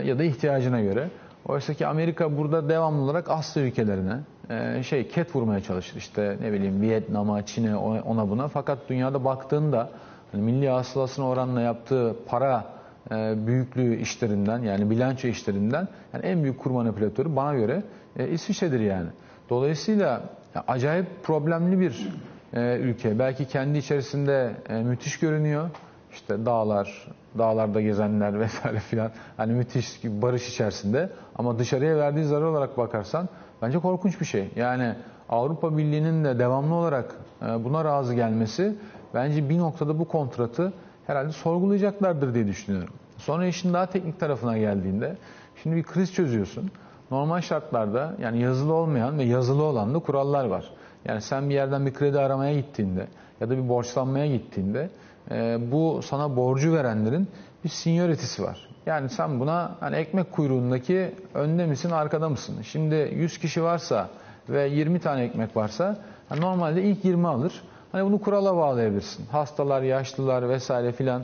ya 0.08 0.20
da 0.20 0.24
ihtiyacına 0.24 0.82
göre. 0.82 1.10
Oysa 1.46 1.74
ki 1.74 1.88
Amerika 1.88 2.38
burada 2.38 2.70
devamlı 2.70 3.02
olarak 3.02 3.30
Asya 3.30 3.64
ülkelerine 3.64 4.20
e, 4.52 4.84
şey 4.84 5.08
ket 5.08 5.36
vurmaya 5.36 5.62
çalışır. 5.62 5.98
İşte 5.98 6.38
ne 6.42 6.54
bileyim 6.54 6.82
Vietnam'a, 6.82 7.46
Çin'e 7.46 7.76
ona 7.76 8.30
buna. 8.30 8.48
Fakat 8.48 8.78
dünyada 8.90 9.26
baktığında 9.26 9.90
hani 10.32 10.42
milli 10.44 10.70
hasılasına 10.70 11.28
oranla 11.28 11.62
yaptığı 11.62 12.16
para 12.28 12.66
e, 13.12 13.48
büyüklüğü 13.48 13.96
işlerinden 13.96 14.60
yani 14.60 14.90
bilanço 14.90 15.28
işlerinden 15.28 15.88
yani 16.14 16.26
en 16.26 16.44
büyük 16.44 16.60
kur 16.60 16.72
manipülatörü 16.72 17.36
bana 17.36 17.54
göre 17.54 17.84
e, 18.18 18.28
İsviçre'dir 18.28 18.80
yani. 18.80 19.10
Dolayısıyla 19.50 20.22
acayip 20.68 21.08
problemli 21.24 21.80
bir 21.80 22.08
e, 22.54 22.78
ülke. 22.78 23.20
Belki 23.20 23.48
kendi 23.48 23.78
içerisinde 23.78 24.52
e, 24.70 24.84
müthiş 24.84 25.20
görünüyor. 25.20 25.70
İşte 26.14 26.46
dağlar, 26.46 27.08
dağlarda 27.38 27.82
gezenler 27.82 28.40
vesaire 28.40 28.80
filan 28.80 29.12
hani 29.38 29.54
müthiş 29.54 30.04
bir 30.04 30.22
barış 30.22 30.50
içerisinde 30.50 31.10
ama 31.36 31.60
dışarıya 31.60 31.98
verdiği 31.98 32.26
zarar 32.26 32.46
olarak 32.46 32.78
bakarsan 32.78 33.30
bence 33.62 33.80
korkunç 33.80 34.22
bir 34.22 34.26
şey. 34.26 34.50
Yani 34.56 34.96
Avrupa 35.30 35.78
Birliği'nin 35.78 36.24
de 36.24 36.40
devamlı 36.40 36.76
olarak 36.76 37.16
e, 37.42 37.64
buna 37.64 37.86
razı 37.86 38.16
gelmesi 38.16 38.76
bence 39.14 39.50
bir 39.50 39.58
noktada 39.58 40.00
bu 40.00 40.08
kontratı 40.08 40.74
herhalde 41.08 41.32
sorgulayacaklardır 41.32 42.34
diye 42.34 42.48
düşünüyorum. 42.48 42.94
Sonra 43.18 43.46
işin 43.46 43.74
daha 43.74 43.86
teknik 43.86 44.20
tarafına 44.20 44.58
geldiğinde 44.58 45.18
şimdi 45.64 45.76
bir 45.76 45.84
kriz 45.84 46.14
çözüyorsun. 46.14 46.72
Normal 47.12 47.42
şartlarda 47.42 48.16
yani 48.22 48.42
yazılı 48.42 48.74
olmayan 48.74 49.18
ve 49.18 49.24
yazılı 49.24 49.64
olan 49.64 49.94
da 49.94 50.00
kurallar 50.00 50.46
var. 50.46 50.74
Yani 51.06 51.22
sen 51.22 51.50
bir 51.50 51.54
yerden 51.54 51.86
bir 51.86 51.94
kredi 51.94 52.20
aramaya 52.20 52.54
gittiğinde 52.54 53.08
ya 53.42 53.50
da 53.50 53.58
bir 53.58 53.70
borçlanmaya 53.70 54.28
gittiğinde 54.28 54.90
e, 55.32 55.58
bu 55.72 56.02
sana 56.02 56.36
borcu 56.36 56.74
verenlerin 56.74 57.28
bir 57.64 57.70
seniority'si 57.70 58.44
var. 58.44 58.71
Yani 58.86 59.10
sen 59.10 59.40
buna 59.40 59.76
hani 59.80 59.96
ekmek 59.96 60.32
kuyruğundaki 60.32 61.12
önde 61.34 61.66
misin 61.66 61.90
arkada 61.90 62.30
mısın? 62.30 62.56
Şimdi 62.64 63.12
100 63.16 63.38
kişi 63.38 63.64
varsa 63.64 64.10
ve 64.50 64.68
20 64.68 65.00
tane 65.00 65.24
ekmek 65.24 65.56
varsa 65.56 65.98
hani 66.30 66.42
normalde 66.42 66.84
ilk 66.84 67.06
20 67.06 67.28
alır. 67.28 67.62
Hani 67.92 68.06
bunu 68.06 68.22
kurala 68.22 68.58
bağlayabilirsin. 68.58 69.26
Hastalar, 69.26 69.82
yaşlılar 69.82 70.50
vesaire 70.50 70.92
filan 70.92 71.24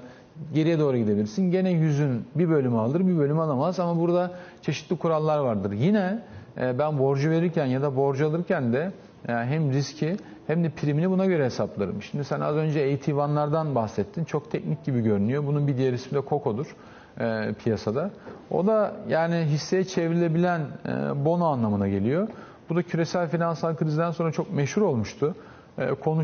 geriye 0.53 0.79
doğru 0.79 0.97
gidebilirsin. 0.97 1.51
Gene 1.51 1.71
yüzün 1.71 2.25
bir 2.35 2.49
bölümü 2.49 2.77
alır, 2.77 3.07
bir 3.07 3.17
bölümü 3.17 3.41
alamaz 3.41 3.79
ama 3.79 3.99
burada 3.99 4.31
çeşitli 4.61 4.97
kurallar 4.97 5.39
vardır. 5.39 5.71
Yine 5.71 6.19
e, 6.57 6.79
ben 6.79 6.99
borcu 6.99 7.29
verirken 7.29 7.65
ya 7.65 7.81
da 7.81 7.95
borcu 7.95 8.27
alırken 8.27 8.73
de 8.73 8.91
yani 9.27 9.45
hem 9.45 9.73
riski 9.73 10.17
hem 10.47 10.63
de 10.63 10.69
primini 10.69 11.09
buna 11.09 11.25
göre 11.25 11.45
hesaplarım. 11.45 12.01
Şimdi 12.01 12.23
sen 12.23 12.41
az 12.41 12.55
önce 12.55 12.93
AT1'lardan 12.93 13.75
bahsettin. 13.75 14.23
Çok 14.23 14.51
teknik 14.51 14.85
gibi 14.85 15.01
görünüyor. 15.01 15.47
Bunun 15.47 15.67
bir 15.67 15.77
diğer 15.77 15.93
ismi 15.93 16.15
de 16.17 16.21
Koko'dur 16.21 16.75
e, 17.19 17.53
piyasada. 17.63 18.09
O 18.51 18.67
da 18.67 18.93
yani 19.09 19.36
hisseye 19.36 19.83
çevrilebilen 19.83 20.62
e, 20.62 21.25
bono 21.25 21.45
anlamına 21.45 21.88
geliyor. 21.88 22.27
Bu 22.69 22.75
da 22.75 22.83
küresel 22.83 23.29
finansal 23.29 23.75
krizden 23.75 24.12
sonra 24.12 24.31
çok 24.31 24.53
meşhur 24.53 24.81
olmuştu. 24.81 25.36
E, 25.77 25.93
konu 25.93 26.24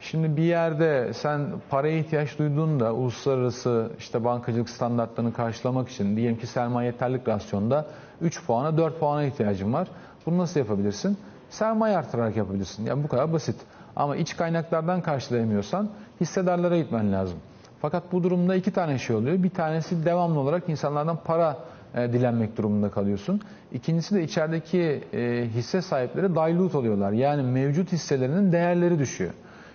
şimdi 0.00 0.36
bir 0.36 0.42
yerde 0.42 1.12
sen 1.12 1.46
paraya 1.70 1.98
ihtiyaç 1.98 2.38
duyduğunda 2.38 2.94
uluslararası 2.94 3.90
işte 3.98 4.24
bankacılık 4.24 4.68
standartlarını 4.68 5.32
karşılamak 5.32 5.88
için 5.88 6.16
diyelim 6.16 6.38
ki 6.38 6.46
sermaye 6.46 6.86
yeterlik 6.86 7.28
rasyonda 7.28 7.86
3 8.20 8.46
puana 8.46 8.78
4 8.78 9.00
puana 9.00 9.24
ihtiyacın 9.24 9.72
var. 9.72 9.88
Bunu 10.26 10.38
nasıl 10.38 10.60
yapabilirsin? 10.60 11.18
sermaye 11.52 11.96
artırarak 11.96 12.36
yapabilirsin. 12.36 12.86
Yani 12.86 13.04
bu 13.04 13.08
kadar 13.08 13.32
basit. 13.32 13.56
Ama 13.96 14.16
iç 14.16 14.36
kaynaklardan 14.36 15.00
karşılayamıyorsan 15.00 15.90
hissedarlara 16.20 16.78
gitmen 16.78 17.12
lazım. 17.12 17.38
Fakat 17.82 18.12
bu 18.12 18.22
durumda 18.22 18.54
iki 18.54 18.70
tane 18.70 18.98
şey 18.98 19.16
oluyor. 19.16 19.42
Bir 19.42 19.50
tanesi 19.50 20.04
devamlı 20.04 20.38
olarak 20.40 20.68
insanlardan 20.68 21.18
para 21.24 21.58
e, 21.94 22.12
dilenmek 22.12 22.56
durumunda 22.56 22.90
kalıyorsun. 22.90 23.40
İkincisi 23.72 24.14
de 24.14 24.22
içerideki 24.22 25.04
e, 25.12 25.48
hisse 25.54 25.82
sahipleri 25.82 26.34
dilute 26.34 26.78
oluyorlar. 26.78 27.12
Yani 27.12 27.42
mevcut 27.42 27.92
hisselerinin 27.92 28.52
değerleri 28.52 28.98
düşüyor. 28.98 29.32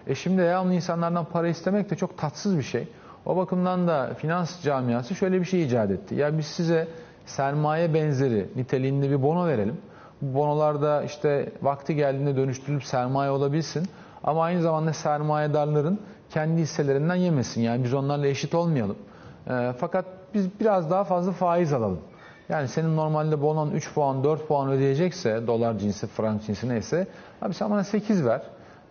E 0.08 0.16
şimdi 0.16 0.42
devamlı 0.42 0.74
insanlardan 0.74 1.26
para 1.26 1.48
istemek 1.48 1.90
de 1.90 1.96
çok 1.96 2.18
tatsız 2.18 2.58
bir 2.58 2.64
şey. 2.64 2.88
O 3.26 3.38
bakımdan 3.38 3.88
da 3.88 4.14
finans 4.18 4.64
camiası 4.64 5.16
şöyle 5.16 5.40
bir 5.40 5.46
şey 5.46 5.64
icat 5.64 5.92
etti. 5.92 6.16
Ya 6.16 6.38
biz 6.38 6.46
size 6.46 6.88
sermaye 7.26 7.94
benzeri 7.94 8.50
niteliğinde 8.56 9.10
bir 9.10 9.24
bono 9.24 9.48
verelim. 9.48 9.78
Bu 10.22 10.40
bonolarda 10.40 11.04
işte 11.04 11.52
vakti 11.62 11.96
geldiğinde 11.96 12.36
dönüştürülüp 12.36 12.84
sermaye 12.84 13.32
olabilsin. 13.32 13.88
Ama 14.24 14.44
aynı 14.44 14.62
zamanda 14.62 14.94
sermayedarların 14.94 16.00
kendi 16.30 16.62
hisselerinden 16.62 17.16
yemesin. 17.16 17.62
Yani 17.62 17.84
biz 17.84 17.94
onlarla 17.94 18.28
eşit 18.28 18.56
olmayalım. 18.56 18.98
E, 19.50 19.74
fakat 19.78 20.06
biz 20.34 20.60
biraz 20.60 20.92
daha 20.92 21.04
fazla 21.04 21.32
faiz 21.32 21.74
alalım. 21.74 22.00
Yani 22.50 22.68
senin 22.68 22.98
normalde 22.98 23.42
bonon 23.42 23.72
3 23.72 23.94
puan 23.94 24.24
4 24.24 24.48
puan 24.48 24.72
ödeyecekse 24.72 25.48
dolar 25.48 25.78
cinsi, 25.80 26.08
frank 26.08 26.46
cinsi 26.46 26.70
neyse 26.70 27.08
abi 27.42 27.54
sen 27.54 27.72
bana 27.72 27.84
8 27.84 28.26
ver. 28.26 28.42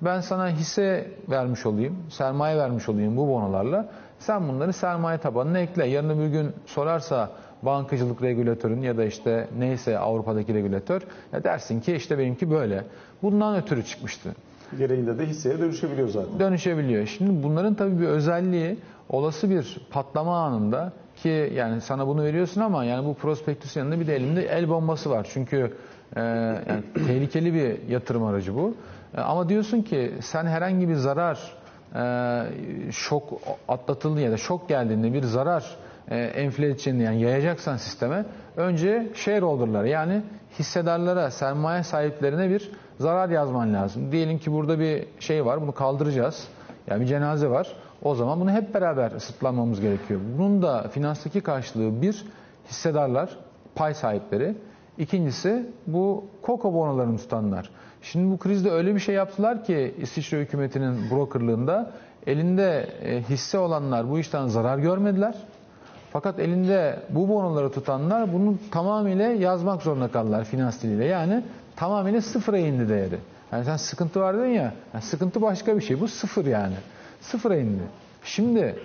Ben 0.00 0.20
sana 0.20 0.48
hisse 0.48 1.10
vermiş 1.28 1.66
olayım, 1.66 1.96
sermaye 2.10 2.56
vermiş 2.56 2.88
olayım 2.88 3.16
bu 3.16 3.28
bonolarla. 3.28 3.88
Sen 4.18 4.48
bunları 4.48 4.72
sermaye 4.72 5.18
tabanına 5.18 5.58
ekle. 5.58 5.86
Yarın 5.86 6.20
bir 6.20 6.26
gün 6.26 6.52
sorarsa 6.66 7.30
bankacılık 7.62 8.22
regülatörün 8.22 8.82
ya 8.82 8.96
da 8.96 9.04
işte 9.04 9.48
neyse 9.58 9.98
Avrupa'daki 9.98 10.54
regülatör 10.54 11.02
ya 11.32 11.44
dersin 11.44 11.80
ki 11.80 11.94
işte 11.94 12.18
benimki 12.18 12.50
böyle. 12.50 12.84
Bundan 13.22 13.56
ötürü 13.56 13.84
çıkmıştı. 13.84 14.34
Gereğinde 14.78 15.18
de 15.18 15.26
hisseye 15.26 15.58
dönüşebiliyor 15.58 16.08
zaten. 16.08 16.40
Dönüşebiliyor. 16.40 17.06
Şimdi 17.06 17.42
bunların 17.42 17.74
tabii 17.74 18.00
bir 18.00 18.06
özelliği 18.06 18.78
olası 19.08 19.50
bir 19.50 19.80
patlama 19.90 20.44
anında 20.44 20.92
ki 21.16 21.52
yani 21.54 21.80
sana 21.80 22.06
bunu 22.06 22.22
veriyorsun 22.24 22.60
ama 22.60 22.84
yani 22.84 23.06
bu 23.06 23.14
prospektüs 23.14 23.76
yanında 23.76 24.00
bir 24.00 24.06
de 24.06 24.16
elimde 24.16 24.46
el 24.46 24.68
bombası 24.68 25.10
var. 25.10 25.26
Çünkü 25.32 25.72
e, 26.16 26.20
yani 26.20 26.82
tehlikeli 27.06 27.54
bir 27.54 27.88
yatırım 27.88 28.24
aracı 28.24 28.54
bu. 28.54 28.74
E, 29.16 29.20
ama 29.20 29.48
diyorsun 29.48 29.82
ki 29.82 30.12
sen 30.20 30.46
herhangi 30.46 30.88
bir 30.88 30.94
zarar 30.94 31.52
e, 31.94 32.92
şok 32.92 33.40
atlatıldı 33.68 34.20
ya 34.20 34.30
da 34.32 34.36
şok 34.36 34.68
geldiğinde 34.68 35.12
bir 35.12 35.22
zarar 35.22 35.76
e, 36.10 36.50
yani 36.86 37.22
yayacaksan 37.22 37.76
sisteme 37.76 38.24
önce 38.56 39.08
shareholder'lar 39.14 39.84
yani 39.84 40.22
hissedarlara, 40.58 41.30
sermaye 41.30 41.82
sahiplerine 41.82 42.50
bir 42.50 42.70
zarar 42.98 43.28
yazman 43.28 43.74
lazım. 43.74 44.12
Diyelim 44.12 44.38
ki 44.38 44.52
burada 44.52 44.78
bir 44.78 45.04
şey 45.20 45.46
var, 45.46 45.62
bunu 45.62 45.72
kaldıracağız. 45.72 46.48
Yani 46.86 47.00
bir 47.00 47.06
cenaze 47.06 47.48
var. 47.50 47.72
O 48.02 48.14
zaman 48.14 48.40
bunu 48.40 48.50
hep 48.50 48.74
beraber 48.74 49.12
ısıtlanmamız 49.12 49.80
gerekiyor. 49.80 50.20
Bunun 50.38 50.62
da 50.62 50.88
finanstaki 50.88 51.40
karşılığı 51.40 52.02
bir, 52.02 52.24
hissedarlar, 52.68 53.36
pay 53.74 53.94
sahipleri. 53.94 54.54
İkincisi 54.98 55.66
bu 55.86 56.24
koko 56.42 56.74
bonolarını 56.74 57.18
tutanlar. 57.18 57.70
Şimdi 58.02 58.32
bu 58.32 58.38
krizde 58.38 58.70
öyle 58.70 58.94
bir 58.94 59.00
şey 59.00 59.14
yaptılar 59.14 59.64
ki 59.64 59.94
İsviçre 60.00 60.40
hükümetinin 60.40 61.10
brokerlığında 61.10 61.90
elinde 62.26 62.86
e, 63.02 63.22
hisse 63.22 63.58
olanlar 63.58 64.10
bu 64.10 64.18
işten 64.18 64.46
zarar 64.46 64.78
görmediler. 64.78 65.34
Fakat 66.16 66.38
elinde 66.40 66.98
bu 67.10 67.28
bonoları 67.28 67.72
tutanlar 67.72 68.32
bunu 68.32 68.54
tamamıyla 68.70 69.24
yazmak 69.24 69.82
zorunda 69.82 70.08
kaldılar 70.08 70.44
finans 70.44 70.82
diliyle. 70.82 71.04
Yani 71.04 71.42
tamamıyla 71.76 72.20
sıfıra 72.20 72.58
indi 72.58 72.88
değeri. 72.88 73.18
Yani 73.52 73.64
sen 73.64 73.76
sıkıntı 73.76 74.20
var 74.20 74.34
ya, 74.34 74.72
yani 74.94 75.02
sıkıntı 75.02 75.42
başka 75.42 75.76
bir 75.76 75.80
şey. 75.80 76.00
Bu 76.00 76.08
sıfır 76.08 76.46
yani. 76.46 76.74
Sıfıra 77.20 77.56
indi. 77.56 77.82
Şimdi 78.24 78.76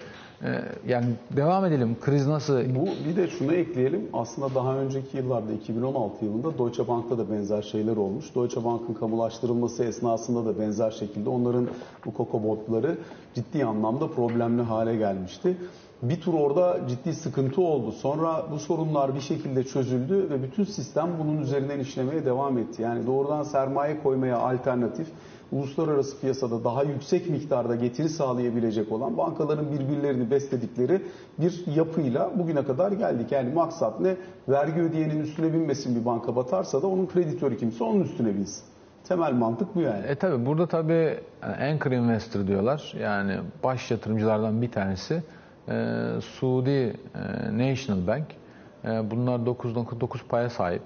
e, 0.44 0.50
yani 0.88 1.06
devam 1.38 1.66
edelim. 1.66 1.98
Kriz 2.02 2.28
nasıl? 2.28 2.76
Bu 2.76 2.88
bir 3.10 3.16
de 3.16 3.28
şunu 3.28 3.54
ekleyelim. 3.54 4.10
Aslında 4.14 4.56
daha 4.56 4.76
önceki 4.76 5.18
yıllarda 5.18 5.52
2016 5.52 6.26
yılında 6.26 6.58
Deutsche 6.58 6.88
Bank'ta 6.88 7.18
da 7.18 7.32
benzer 7.32 7.62
şeyler 7.62 7.98
olmuş. 7.98 8.36
Deutsche 8.36 8.64
Bank'ın 8.64 8.94
kamulaştırılması 8.94 9.84
esnasında 9.84 10.46
da 10.46 10.60
benzer 10.60 10.92
şekilde 10.92 11.30
onların 11.30 11.68
bu 12.06 12.14
koko 12.14 12.44
botları 12.44 12.98
ciddi 13.36 13.66
anlamda 13.66 14.08
problemli 14.08 14.62
hale 14.62 14.96
gelmişti 14.96 15.58
bir 16.02 16.22
tur 16.22 16.34
orada 16.34 16.80
ciddi 16.88 17.14
sıkıntı 17.14 17.62
oldu. 17.62 17.92
Sonra 17.92 18.46
bu 18.52 18.60
sorunlar 18.60 19.16
bir 19.16 19.20
şekilde 19.20 19.64
çözüldü 19.64 20.30
ve 20.30 20.44
bütün 20.44 20.64
sistem 20.64 21.10
bunun 21.20 21.42
üzerinden 21.42 21.80
işlemeye 21.80 22.26
devam 22.26 22.58
etti. 22.58 22.82
Yani 22.82 23.08
doğrudan 23.08 23.44
sermaye 23.44 24.04
koymaya 24.04 24.38
alternatif, 24.38 25.08
uluslararası 25.52 26.20
piyasada 26.20 26.64
daha 26.64 26.84
yüksek 26.84 27.30
miktarda 27.30 27.76
getiri 27.76 28.10
sağlayabilecek 28.10 28.92
olan 28.92 29.18
bankaların 29.18 29.66
birbirlerini 29.72 30.32
besledikleri 30.32 31.02
bir 31.40 31.64
yapıyla 31.76 32.32
bugüne 32.40 32.64
kadar 32.64 32.92
geldik. 32.92 33.32
Yani 33.32 33.54
maksat 33.54 34.00
ne? 34.00 34.16
Vergi 34.50 34.82
ödeyenin 34.82 35.20
üstüne 35.22 35.54
binmesin 35.54 35.96
bir 35.96 36.06
banka 36.06 36.36
batarsa 36.36 36.82
da 36.82 36.88
onun 36.88 37.06
kreditörü 37.06 37.58
kimse 37.58 37.84
onun 37.84 38.02
üstüne 38.02 38.36
binsin. 38.36 38.64
Temel 39.04 39.34
mantık 39.34 39.76
bu 39.76 39.82
yani. 39.82 40.06
E 40.06 40.16
tabi 40.16 40.46
burada 40.46 40.68
tabi 40.68 41.20
anchor 41.42 41.92
investor 41.92 42.48
diyorlar. 42.48 42.94
Yani 43.00 43.38
baş 43.64 43.92
yatırımcılardan 43.92 44.62
bir 44.62 44.72
tanesi 44.72 45.24
e, 45.70 45.74
Suudi 46.22 46.70
e, 46.70 46.94
National 47.58 48.08
Bank. 48.08 48.26
E, 48.86 49.12
bunlar 49.12 49.40
9.9 49.40 50.28
paya 50.30 50.50
sahip. 50.50 50.82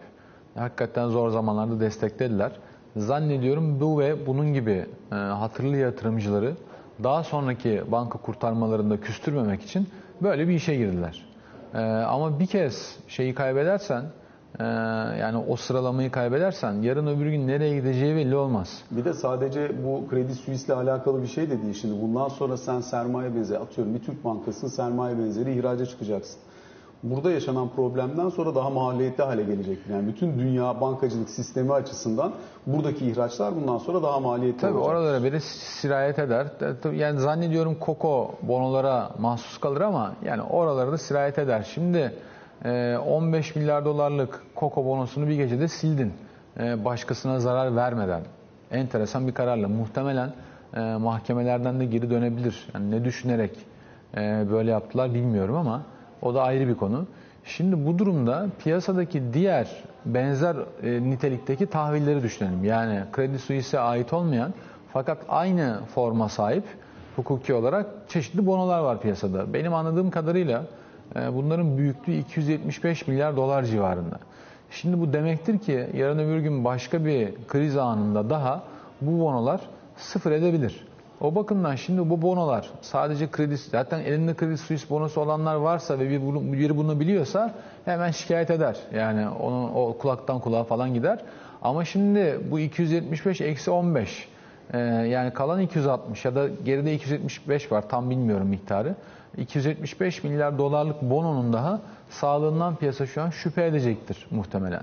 Hakikaten 0.56 1.10
zor 1.10 1.30
zamanlarda 1.30 1.80
desteklediler. 1.80 2.52
Zannediyorum 2.96 3.80
bu 3.80 4.00
ve 4.00 4.28
bunun 4.28 4.54
gibi 4.54 4.86
e, 5.12 5.16
hatırlı 5.16 5.78
yatırımcıları 5.78 6.56
daha 7.04 7.24
sonraki 7.24 7.84
banka 7.92 8.20
kurtarmalarında 8.20 9.02
küstürmemek 9.02 9.62
için 9.62 9.88
böyle 10.22 10.48
bir 10.48 10.54
işe 10.54 10.76
girdiler. 10.76 11.26
E, 11.74 11.78
ama 11.84 12.40
bir 12.40 12.48
kez 12.48 13.00
şeyi 13.08 13.34
kaybedersen, 13.34 14.04
ee, 14.60 14.64
yani 15.20 15.38
o 15.50 15.56
sıralamayı 15.56 16.12
kaybedersen 16.12 16.74
yarın 16.82 17.08
öbür 17.08 17.26
gün 17.26 17.48
nereye 17.48 17.76
gideceği 17.76 18.16
belli 18.16 18.36
olmaz. 18.36 18.84
Bir 18.92 19.06
de 19.06 19.14
sadece 19.14 19.72
bu 19.86 20.08
Kredi 20.10 20.36
Suisse 20.36 20.66
ile 20.66 20.74
alakalı 20.74 21.22
bir 21.22 21.28
şey 21.28 21.50
de 21.50 21.62
değil. 21.62 21.74
Şimdi 21.74 22.02
bundan 22.02 22.28
sonra 22.30 22.58
sen 22.58 22.82
sermaye 22.82 23.36
benzeri 23.36 23.60
atıyorum 23.60 23.94
bir 23.96 24.00
Türk 24.00 24.24
bankası 24.26 24.70
sermaye 24.70 25.18
benzeri 25.18 25.60
ihraca 25.60 25.86
çıkacaksın. 25.86 26.40
burada 27.04 27.32
yaşanan 27.32 27.70
problemden 27.76 28.30
sonra 28.30 28.56
daha 28.56 28.70
maliyetli 28.70 29.24
hale 29.24 29.44
gelecektir. 29.44 29.94
Yani 29.94 30.08
bütün 30.08 30.40
dünya 30.40 30.82
bankacılık 30.82 31.30
sistemi 31.30 31.74
açısından 31.74 32.32
buradaki 32.68 33.06
ihraçlar 33.12 33.56
bundan 33.56 33.78
sonra 33.78 34.04
daha 34.04 34.20
maliyetli 34.20 34.62
Tabii 34.62 34.74
olacak. 34.78 34.90
oralara 34.92 35.24
biri 35.24 35.42
sirayet 35.82 36.20
eder. 36.20 36.48
Yani 36.94 37.20
zannediyorum 37.20 37.76
koko 37.80 38.32
bonolara 38.42 39.12
mahsus 39.20 39.58
kalır 39.58 39.82
ama 39.82 40.14
yani 40.26 40.42
oralara 40.42 40.92
da 40.92 40.98
sirayet 40.98 41.40
eder. 41.40 41.68
Şimdi 41.74 42.14
15 42.66 43.56
milyar 43.56 43.86
dolarlık 43.86 44.42
koko 44.56 44.86
bonosunu 44.86 45.28
bir 45.28 45.36
gecede 45.36 45.68
sildin. 45.68 46.14
Başkasına 46.60 47.40
zarar 47.40 47.76
vermeden. 47.76 48.22
Enteresan 48.72 49.28
bir 49.28 49.34
kararla. 49.34 49.68
Muhtemelen 49.68 50.34
mahkemelerden 51.00 51.80
de 51.80 51.86
geri 51.86 52.10
dönebilir. 52.10 52.68
Yani 52.74 52.92
ne 52.92 53.06
düşünerek 53.06 53.52
böyle 54.52 54.72
yaptılar 54.72 55.14
bilmiyorum 55.14 55.56
ama 55.56 55.82
o 56.22 56.34
da 56.34 56.44
ayrı 56.44 56.68
bir 56.68 56.76
konu. 56.76 57.06
Şimdi 57.44 57.86
bu 57.86 58.00
durumda 58.00 58.48
piyasadaki 58.64 59.34
diğer 59.34 59.84
benzer 60.06 60.56
nitelikteki 60.84 61.66
tahvilleri 61.66 62.24
düşünelim. 62.24 62.64
Yani 62.64 63.04
Kredi 63.12 63.40
Suisse 63.40 63.80
ait 63.80 64.14
olmayan 64.14 64.54
fakat 64.94 65.18
aynı 65.30 65.80
forma 65.96 66.30
sahip 66.30 66.64
hukuki 67.16 67.54
olarak 67.54 67.86
çeşitli 68.08 68.46
bonolar 68.46 68.80
var 68.80 69.02
piyasada. 69.02 69.54
Benim 69.54 69.74
anladığım 69.74 70.12
kadarıyla 70.12 70.64
bunların 71.16 71.78
büyüklüğü 71.78 72.14
275 72.14 73.08
milyar 73.08 73.36
dolar 73.36 73.64
civarında. 73.64 74.20
Şimdi 74.72 75.00
bu 75.00 75.14
demektir 75.14 75.60
ki 75.60 75.88
yarın 75.94 76.20
öbür 76.20 76.40
gün 76.40 76.66
başka 76.66 77.06
bir 77.06 77.34
kriz 77.48 77.78
anında 77.78 78.30
daha 78.30 78.64
bu 79.02 79.20
bonolar 79.20 79.62
sıfır 79.98 80.32
edebilir. 80.32 80.88
O 81.22 81.36
bakımdan 81.36 81.76
şimdi 81.76 82.10
bu 82.10 82.22
bonolar 82.22 82.70
sadece 82.82 83.32
kredi, 83.32 83.58
zaten 83.58 84.00
elinde 84.00 84.34
kredi 84.34 84.58
Suisse 84.58 84.90
bonosu 84.90 85.22
olanlar 85.22 85.56
varsa 85.56 86.00
ve 86.00 86.10
biri 86.54 86.78
bunu 86.78 87.00
biliyorsa 87.00 87.54
hemen 87.86 88.12
şikayet 88.12 88.52
eder. 88.52 88.78
Yani 88.94 89.30
onun 89.30 89.70
o 89.74 89.98
kulaktan 89.98 90.40
kulağa 90.40 90.64
falan 90.64 90.94
gider. 90.94 91.20
Ama 91.62 91.86
şimdi 91.86 92.40
bu 92.52 92.60
275 92.60 93.42
eksi 93.42 93.72
15 93.72 94.28
yani 95.10 95.34
kalan 95.34 95.62
260 95.62 96.26
ya 96.26 96.36
da 96.36 96.48
geride 96.66 96.94
275 96.94 97.72
var 97.72 97.90
tam 97.90 98.10
bilmiyorum 98.10 98.48
miktarı. 98.48 98.96
275 99.38 100.24
milyar 100.24 100.58
dolarlık 100.58 101.02
bononun 101.02 101.54
daha 101.54 101.82
sağlığından 102.10 102.76
piyasa 102.76 103.06
şu 103.06 103.22
an 103.22 103.30
şüphe 103.30 103.66
edecektir 103.66 104.28
muhtemelen. 104.32 104.82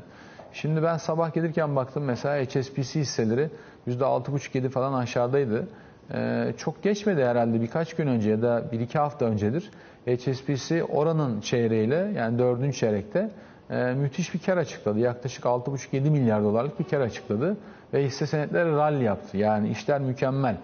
Şimdi 0.53 0.83
ben 0.83 0.97
sabah 0.97 1.35
gelirken 1.35 1.77
baktım 1.77 2.05
mesela 2.05 2.45
HSBC 2.45 3.01
hisseleri 3.01 3.51
%6,5-7 3.89 4.69
falan 4.69 4.93
aşağıdaydı. 4.93 5.69
Ee, 6.15 6.53
çok 6.57 6.83
geçmedi 6.83 7.25
herhalde 7.25 7.61
birkaç 7.61 7.95
gün 7.95 8.07
önce 8.07 8.31
ya 8.31 8.43
da 8.43 8.65
bir 8.73 8.81
iki 8.81 8.99
hafta 8.99 9.25
öncedir. 9.25 9.71
HSBC 10.07 10.85
oranın 10.85 11.41
çeyreğiyle 11.41 12.13
yani 12.17 12.39
dördüncü 12.39 12.79
çeyrekte 12.79 13.31
e, 13.71 13.95
müthiş 13.95 14.35
bir 14.35 14.39
kar 14.39 14.57
açıkladı. 14.57 14.99
Yaklaşık 14.99 15.45
6,5-7 15.45 16.11
milyar 16.11 16.43
dolarlık 16.43 16.81
bir 16.81 16.85
kar 16.85 17.01
açıkladı. 17.01 17.57
Ve 17.95 18.05
hisse 18.05 18.27
senetleri 18.27 18.71
rally 18.71 19.05
yaptı. 19.05 19.37
Yani 19.37 19.69
işler 19.69 20.01
mükemmel. 20.01 20.57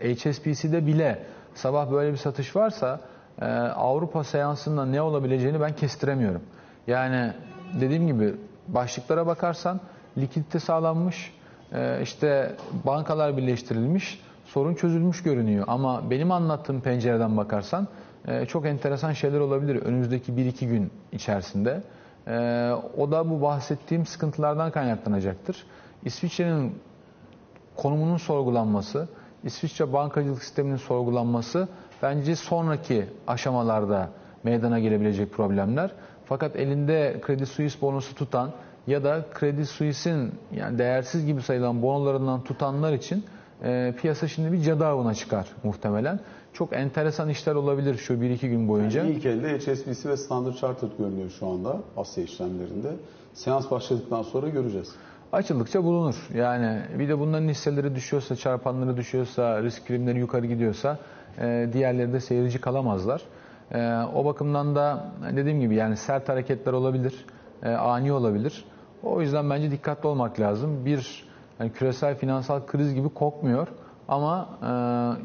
HSBC'de 0.00 0.86
bile 0.86 1.18
sabah 1.54 1.90
böyle 1.90 2.12
bir 2.12 2.16
satış 2.16 2.56
varsa 2.56 3.00
e, 3.40 3.44
Avrupa 3.54 4.24
seansında 4.24 4.86
ne 4.86 5.02
olabileceğini 5.02 5.60
ben 5.60 5.76
kestiremiyorum. 5.76 6.42
Yani 6.86 7.32
dediğim 7.80 8.06
gibi 8.06 8.34
başlıklara 8.68 9.26
bakarsan 9.26 9.80
likidite 10.18 10.58
sağlanmış, 10.58 11.34
e, 11.72 12.02
işte 12.02 12.56
bankalar 12.86 13.36
birleştirilmiş, 13.36 14.20
sorun 14.44 14.74
çözülmüş 14.74 15.22
görünüyor. 15.22 15.64
Ama 15.68 16.10
benim 16.10 16.32
anlattığım 16.32 16.80
pencereden 16.80 17.36
bakarsan 17.36 17.88
e, 18.28 18.46
çok 18.46 18.66
enteresan 18.66 19.12
şeyler 19.12 19.40
olabilir 19.40 19.82
önümüzdeki 19.82 20.32
1-2 20.32 20.66
gün 20.66 20.90
içerisinde. 21.12 21.82
O 22.98 23.10
da 23.10 23.30
bu 23.30 23.42
bahsettiğim 23.42 24.06
sıkıntılardan 24.06 24.70
kaynaklanacaktır. 24.70 25.64
İsviçre'nin 26.04 26.78
konumunun 27.76 28.16
sorgulanması, 28.16 29.08
İsviçre 29.44 29.92
bankacılık 29.92 30.42
sisteminin 30.42 30.76
sorgulanması 30.76 31.68
bence 32.02 32.36
sonraki 32.36 33.04
aşamalarda 33.26 34.10
meydana 34.44 34.78
gelebilecek 34.78 35.32
problemler. 35.32 35.90
Fakat 36.24 36.56
elinde 36.56 37.20
Kredi 37.22 37.46
Suisse 37.46 37.80
bonosu 37.80 38.14
tutan 38.14 38.50
ya 38.86 39.04
da 39.04 39.26
Kredi 39.34 39.66
Suisse'in 39.66 40.32
yani 40.56 40.78
değersiz 40.78 41.26
gibi 41.26 41.42
sayılan 41.42 41.82
bonolarından 41.82 42.44
tutanlar 42.44 42.92
için 42.92 43.24
e, 43.62 43.94
piyasa 44.00 44.28
şimdi 44.28 44.52
bir 44.52 44.62
cadı 44.62 44.86
avına 44.86 45.14
çıkar 45.14 45.46
muhtemelen. 45.64 46.20
Çok 46.52 46.72
enteresan 46.72 47.28
işler 47.28 47.54
olabilir 47.54 47.94
şu 47.94 48.14
1-2 48.14 48.48
gün 48.48 48.68
boyunca. 48.68 49.00
Yani 49.00 49.10
ilk 49.10 49.26
elde 49.26 49.58
HSBC 49.58 50.08
ve 50.08 50.16
Standard 50.16 50.54
Chartered 50.54 50.90
görünüyor 50.98 51.30
şu 51.30 51.46
anda 51.46 51.76
Asya 51.96 52.24
işlemlerinde. 52.24 52.88
Seans 53.34 53.70
başladıktan 53.70 54.22
sonra 54.22 54.48
göreceğiz. 54.48 54.94
Açıldıkça 55.32 55.84
bulunur. 55.84 56.28
Yani 56.34 56.80
bir 56.98 57.08
de 57.08 57.18
bunların 57.18 57.48
hisseleri 57.48 57.94
düşüyorsa, 57.94 58.36
çarpanları 58.36 58.96
düşüyorsa, 58.96 59.62
risk 59.62 59.86
primleri 59.86 60.18
yukarı 60.18 60.46
gidiyorsa 60.46 60.98
e, 61.38 61.68
diğerleri 61.72 62.12
de 62.12 62.20
seyirci 62.20 62.60
kalamazlar. 62.60 63.22
E, 63.72 64.02
o 64.14 64.24
bakımdan 64.24 64.74
da 64.74 65.12
dediğim 65.36 65.60
gibi 65.60 65.74
yani 65.74 65.96
sert 65.96 66.28
hareketler 66.28 66.72
olabilir, 66.72 67.26
e, 67.62 67.70
ani 67.70 68.12
olabilir. 68.12 68.64
O 69.02 69.20
yüzden 69.20 69.50
bence 69.50 69.70
dikkatli 69.70 70.06
olmak 70.06 70.40
lazım. 70.40 70.84
Bir 70.86 71.24
yani 71.60 71.72
küresel 71.72 72.16
finansal 72.16 72.66
kriz 72.66 72.94
gibi 72.94 73.08
kokmuyor 73.08 73.68
ama 74.08 74.48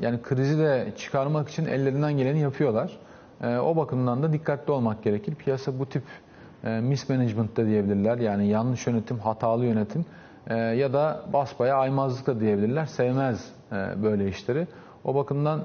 yani 0.02 0.22
krizi 0.22 0.58
de 0.60 0.94
çıkarmak 0.98 1.50
için 1.50 1.66
ellerinden 1.66 2.18
geleni 2.18 2.40
yapıyorlar. 2.40 2.98
O 3.44 3.76
bakımdan 3.76 4.24
da 4.24 4.34
dikkatli 4.34 4.72
olmak 4.72 5.04
gerekir. 5.04 5.36
Piyasa 5.36 5.80
bu 5.80 5.86
tip 5.86 6.04
mismanagement 6.66 7.58
da 7.58 7.66
diyebilirler. 7.66 8.18
Yani 8.18 8.48
yanlış 8.48 8.88
yönetim, 8.88 9.20
hatalı 9.20 9.66
yönetim 9.66 10.06
ya 10.78 10.94
da 10.94 11.22
basbaya 11.34 11.76
aymazlık 11.76 12.28
da 12.28 12.40
diyebilirler. 12.40 12.86
Sevmez 12.86 13.52
böyle 14.04 14.28
işleri. 14.28 14.68
O 15.04 15.16
bakımdan 15.16 15.64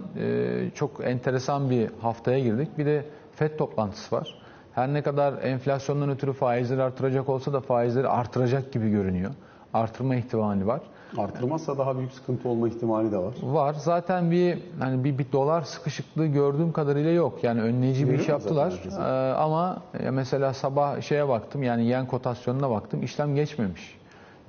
çok 0.75 1.05
enteresan 1.05 1.71
bir 1.71 1.91
haftaya 2.01 2.39
girdik. 2.39 2.79
Bir 2.79 2.87
de 2.87 3.05
FED 3.33 3.59
toplantısı 3.59 4.17
var. 4.17 4.35
Her 4.73 4.93
ne 4.93 5.03
kadar 5.03 5.43
enflasyondan 5.43 6.11
ötürü 6.11 6.33
faizleri 6.33 6.83
artıracak 6.83 7.29
olsa 7.29 7.53
da 7.53 7.61
faizleri 7.61 8.09
artıracak 8.09 8.73
gibi 8.73 8.91
görünüyor. 8.91 9.31
Artırma 9.75 10.17
ihtimali 10.17 10.67
var. 10.67 10.81
Artırmazsa 11.19 11.79
daha 11.79 11.99
büyük 11.99 12.13
sıkıntı 12.13 12.49
olma 12.49 12.69
ihtimali 12.69 13.13
de 13.13 13.19
var. 13.19 13.35
Var. 13.43 13.75
Zaten 13.75 14.31
bir 14.31 14.59
hani 14.79 15.05
bir, 15.05 15.19
bir 15.19 15.33
dolar 15.33 15.63
sıkışıklığı 15.63 16.27
gördüğüm 16.27 16.73
kadarıyla 16.73 17.11
yok. 17.11 17.45
Yani 17.45 17.63
önleyici 17.63 18.09
bir 18.09 18.19
iş 18.19 18.29
yaptılar. 18.29 18.73
Ee, 18.99 19.35
ama 19.35 19.83
mesela 20.11 20.55
sabah 20.55 21.01
şeye 21.01 21.29
baktım 21.29 21.63
yani 21.63 21.85
yen 21.85 22.07
kotasyonuna 22.07 22.71
baktım. 22.71 23.03
işlem 23.03 23.35
geçmemiş. 23.35 23.99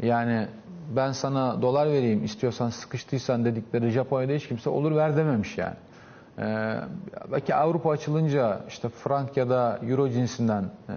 Yani 0.03 0.47
ben 0.95 1.11
sana 1.11 1.61
dolar 1.61 1.87
vereyim 1.87 2.23
istiyorsan 2.23 2.69
sıkıştıysan 2.69 3.45
dedikleri 3.45 3.89
Japonya'da 3.89 4.33
hiç 4.33 4.47
kimse 4.47 4.69
olur 4.69 4.95
ver 4.95 5.17
dememiş 5.17 5.57
yani. 5.57 5.75
Ee, 6.39 6.75
belki 7.31 7.55
Avrupa 7.55 7.91
açılınca 7.91 8.59
işte 8.67 8.89
frank 8.89 9.37
ya 9.37 9.49
da 9.49 9.79
euro 9.89 10.09
cinsinden 10.09 10.63
e, 10.63 10.93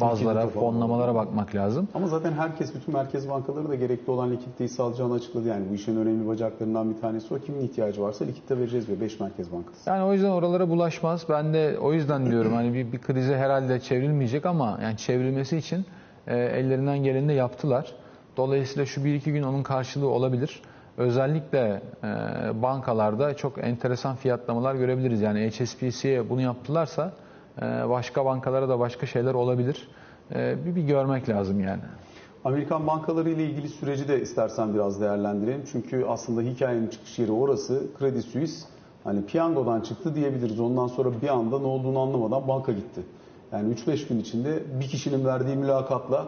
bazılara 0.00 0.46
fonlamalara 0.46 1.14
bakmak 1.14 1.54
lazım. 1.54 1.88
Ama 1.94 2.06
zaten 2.06 2.32
herkes, 2.32 2.74
bütün 2.74 2.94
merkez 2.94 3.28
bankaları 3.28 3.68
da 3.68 3.74
gerekli 3.74 4.10
olan 4.10 4.30
likiditeyi 4.30 4.68
sağlayacağını 4.68 5.14
açıkladı. 5.14 5.48
Yani 5.48 5.64
bu 5.70 5.74
işin 5.74 5.96
önemli 5.96 6.28
bacaklarından 6.28 6.94
bir 6.94 7.00
tanesi 7.00 7.34
o. 7.34 7.38
Kimin 7.38 7.60
ihtiyacı 7.60 8.02
varsa 8.02 8.24
likitte 8.24 8.58
vereceğiz 8.58 8.86
diyor 8.86 9.00
5 9.00 9.20
merkez 9.20 9.52
bankası. 9.52 9.90
Yani 9.90 10.04
o 10.04 10.12
yüzden 10.12 10.30
oralara 10.30 10.68
bulaşmaz. 10.68 11.26
Ben 11.28 11.54
de 11.54 11.78
o 11.78 11.92
yüzden 11.92 12.30
diyorum 12.30 12.52
hani 12.52 12.74
bir, 12.74 12.92
bir 12.92 12.98
krize 12.98 13.36
herhalde 13.36 13.80
çevrilmeyecek 13.80 14.46
ama 14.46 14.78
yani 14.82 14.96
çevrilmesi 14.96 15.56
için 15.56 15.84
e, 16.26 16.36
ellerinden 16.36 16.98
geleni 16.98 17.28
de 17.28 17.32
yaptılar. 17.32 17.92
Dolayısıyla 18.36 18.86
şu 18.86 19.00
1-2 19.00 19.30
gün 19.30 19.42
onun 19.42 19.62
karşılığı 19.62 20.08
olabilir. 20.08 20.62
Özellikle 20.96 21.82
e, 22.04 22.08
bankalarda 22.62 23.36
çok 23.36 23.64
enteresan 23.64 24.16
fiyatlamalar 24.16 24.74
görebiliriz. 24.74 25.20
Yani 25.20 25.50
HSBC'ye 25.50 26.30
bunu 26.30 26.40
yaptılarsa 26.40 27.12
başka 27.62 28.24
bankalara 28.24 28.68
da 28.68 28.78
başka 28.78 29.06
şeyler 29.06 29.34
olabilir. 29.34 29.88
E, 30.34 30.56
bir, 30.64 30.76
bir 30.76 30.82
görmek 30.82 31.28
lazım 31.28 31.60
yani. 31.60 31.82
Amerikan 32.44 32.86
bankaları 32.86 33.30
ile 33.30 33.44
ilgili 33.44 33.68
süreci 33.68 34.08
de 34.08 34.20
istersen 34.20 34.74
biraz 34.74 35.00
değerlendirelim. 35.00 35.62
Çünkü 35.72 36.04
aslında 36.08 36.40
hikayenin 36.40 36.88
çıkış 36.88 37.18
yeri 37.18 37.32
orası. 37.32 37.82
Kredi 37.98 38.22
Suisse 38.22 38.66
hani 39.04 39.26
piyangodan 39.26 39.80
çıktı 39.80 40.14
diyebiliriz. 40.14 40.60
Ondan 40.60 40.86
sonra 40.86 41.22
bir 41.22 41.28
anda 41.28 41.58
ne 41.58 41.66
olduğunu 41.66 41.98
anlamadan 41.98 42.48
banka 42.48 42.72
gitti. 42.72 43.00
Yani 43.52 43.74
3-5 43.74 44.08
gün 44.08 44.20
içinde 44.20 44.62
bir 44.80 44.88
kişinin 44.88 45.24
verdiği 45.24 45.56
mülakatla 45.56 46.26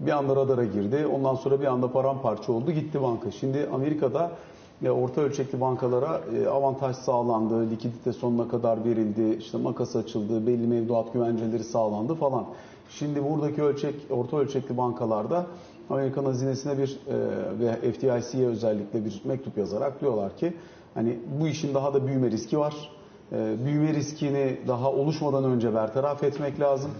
bir 0.00 0.12
anda 0.12 0.36
radara 0.36 0.64
girdi. 0.64 1.06
Ondan 1.06 1.34
sonra 1.34 1.60
bir 1.60 1.66
anda 1.66 1.92
paramparça 1.92 2.52
oldu. 2.52 2.72
Gitti 2.72 3.02
banka. 3.02 3.30
Şimdi 3.30 3.68
Amerika'da 3.72 4.30
e, 4.84 4.90
orta 4.90 5.20
ölçekli 5.20 5.60
bankalara 5.60 6.20
e, 6.36 6.46
avantaj 6.46 6.96
sağlandı. 6.96 7.70
Likidite 7.70 8.12
sonuna 8.12 8.48
kadar 8.48 8.84
verildi. 8.84 9.36
işte 9.38 9.58
makas 9.58 9.96
açıldı. 9.96 10.46
Belli 10.46 10.66
mevduat 10.66 11.12
güvenceleri 11.12 11.64
sağlandı 11.64 12.14
falan. 12.14 12.46
Şimdi 12.90 13.24
buradaki 13.24 13.62
ölçek, 13.62 13.94
orta 14.10 14.36
ölçekli 14.36 14.76
bankalarda 14.76 15.46
Amerikan 15.90 16.24
hazinesine 16.24 16.78
bir 16.78 16.98
e, 17.08 17.14
ve 17.60 17.92
FDIC'ye 17.92 18.46
özellikle 18.46 19.04
bir 19.04 19.20
mektup 19.24 19.58
yazarak 19.58 20.00
diyorlar 20.00 20.36
ki 20.36 20.54
hani 20.94 21.18
bu 21.40 21.48
işin 21.48 21.74
daha 21.74 21.94
da 21.94 22.06
büyüme 22.06 22.30
riski 22.30 22.58
var. 22.58 22.74
e, 23.32 23.56
büyüme 23.64 23.94
riskini 23.94 24.56
daha 24.68 24.92
oluşmadan 24.92 25.44
önce 25.44 25.74
bertaraf 25.74 26.24
etmek 26.24 26.60
lazım. 26.60 26.90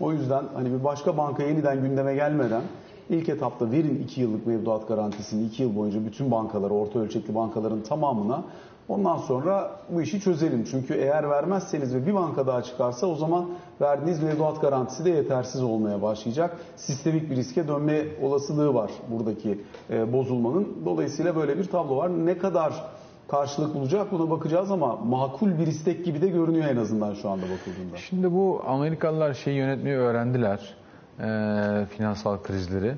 O 0.00 0.12
yüzden 0.12 0.44
hani 0.54 0.72
bir 0.72 0.84
başka 0.84 1.16
banka 1.16 1.42
yeniden 1.42 1.82
gündeme 1.82 2.14
gelmeden 2.14 2.62
ilk 3.10 3.28
etapta 3.28 3.70
verin 3.70 4.02
2 4.04 4.20
yıllık 4.20 4.46
mevduat 4.46 4.88
garantisini 4.88 5.46
2 5.46 5.62
yıl 5.62 5.76
boyunca 5.76 6.06
bütün 6.06 6.30
bankalara, 6.30 6.74
orta 6.74 6.98
ölçekli 6.98 7.34
bankaların 7.34 7.82
tamamına 7.82 8.44
Ondan 8.88 9.16
sonra 9.16 9.70
bu 9.90 10.02
işi 10.02 10.20
çözelim. 10.20 10.64
Çünkü 10.70 10.94
eğer 10.94 11.30
vermezseniz 11.30 11.94
ve 11.94 12.06
bir 12.06 12.14
banka 12.14 12.46
daha 12.46 12.62
çıkarsa 12.62 13.06
o 13.06 13.14
zaman 13.14 13.48
verdiğiniz 13.80 14.22
mevduat 14.22 14.60
garantisi 14.60 15.04
de 15.04 15.10
yetersiz 15.10 15.62
olmaya 15.62 16.02
başlayacak. 16.02 16.56
Sistemik 16.76 17.30
bir 17.30 17.36
riske 17.36 17.68
dönme 17.68 18.04
olasılığı 18.22 18.74
var 18.74 18.90
buradaki 19.10 19.60
e, 19.90 20.12
bozulmanın. 20.12 20.76
Dolayısıyla 20.84 21.36
böyle 21.36 21.58
bir 21.58 21.64
tablo 21.64 21.96
var. 21.96 22.26
Ne 22.26 22.38
kadar 22.38 22.84
karşılık 23.28 23.74
bulacak 23.74 24.12
buna 24.12 24.30
bakacağız 24.30 24.70
ama 24.70 24.96
makul 24.96 25.58
bir 25.58 25.66
istek 25.66 26.04
gibi 26.04 26.22
de 26.22 26.28
görünüyor 26.28 26.64
en 26.64 26.76
azından 26.76 27.14
şu 27.14 27.30
anda 27.30 27.42
bakıldığında. 27.42 27.96
Şimdi 27.96 28.32
bu 28.32 28.62
Amerikalılar 28.66 29.34
şeyi 29.34 29.56
yönetmeyi 29.56 29.96
öğrendiler. 29.96 30.74
E, 31.20 31.86
finansal 31.90 32.42
krizleri. 32.42 32.94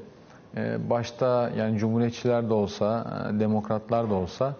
E, 0.56 0.90
başta 0.90 1.50
yani 1.56 1.78
cumhuriyetçiler 1.78 2.48
de 2.48 2.54
olsa, 2.54 3.06
e, 3.36 3.40
demokratlar 3.40 4.10
da 4.10 4.14
olsa 4.14 4.54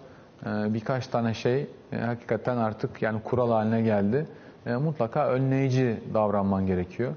birkaç 0.45 1.07
tane 1.07 1.33
şey 1.33 1.67
hakikaten 2.05 2.57
artık 2.57 3.01
yani 3.01 3.21
kural 3.23 3.51
haline 3.51 3.81
geldi. 3.81 4.25
Mutlaka 4.65 5.27
önleyici 5.27 5.99
davranman 6.13 6.67
gerekiyor. 6.67 7.11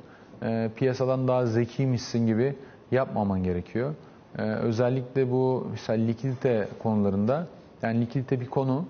Piyasadan 0.77 1.29
daha 1.29 1.47
zekiymişsin 1.47 2.27
gibi 2.27 2.57
yapmaman 2.91 3.43
gerekiyor. 3.43 3.95
Özellikle 4.39 5.31
bu 5.31 5.67
mesela 5.71 6.05
likidite 6.05 6.69
konularında 6.83 7.47
yani 7.83 8.01
likidite 8.01 8.41
bir 8.41 8.47
konu 8.47 8.85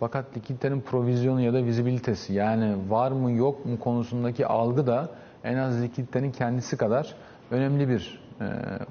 fakat 0.00 0.36
likiditenin 0.36 0.80
provizyonu 0.80 1.40
ya 1.40 1.52
da 1.52 1.64
vizibilitesi 1.64 2.32
yani 2.32 2.76
var 2.88 3.10
mı 3.10 3.32
yok 3.32 3.66
mu 3.66 3.78
konusundaki 3.80 4.46
algı 4.46 4.86
da 4.86 5.08
en 5.44 5.56
az 5.56 5.82
likiditenin 5.82 6.30
kendisi 6.30 6.76
kadar 6.76 7.14
önemli 7.50 7.88
bir 7.88 8.20
e, 8.40 8.44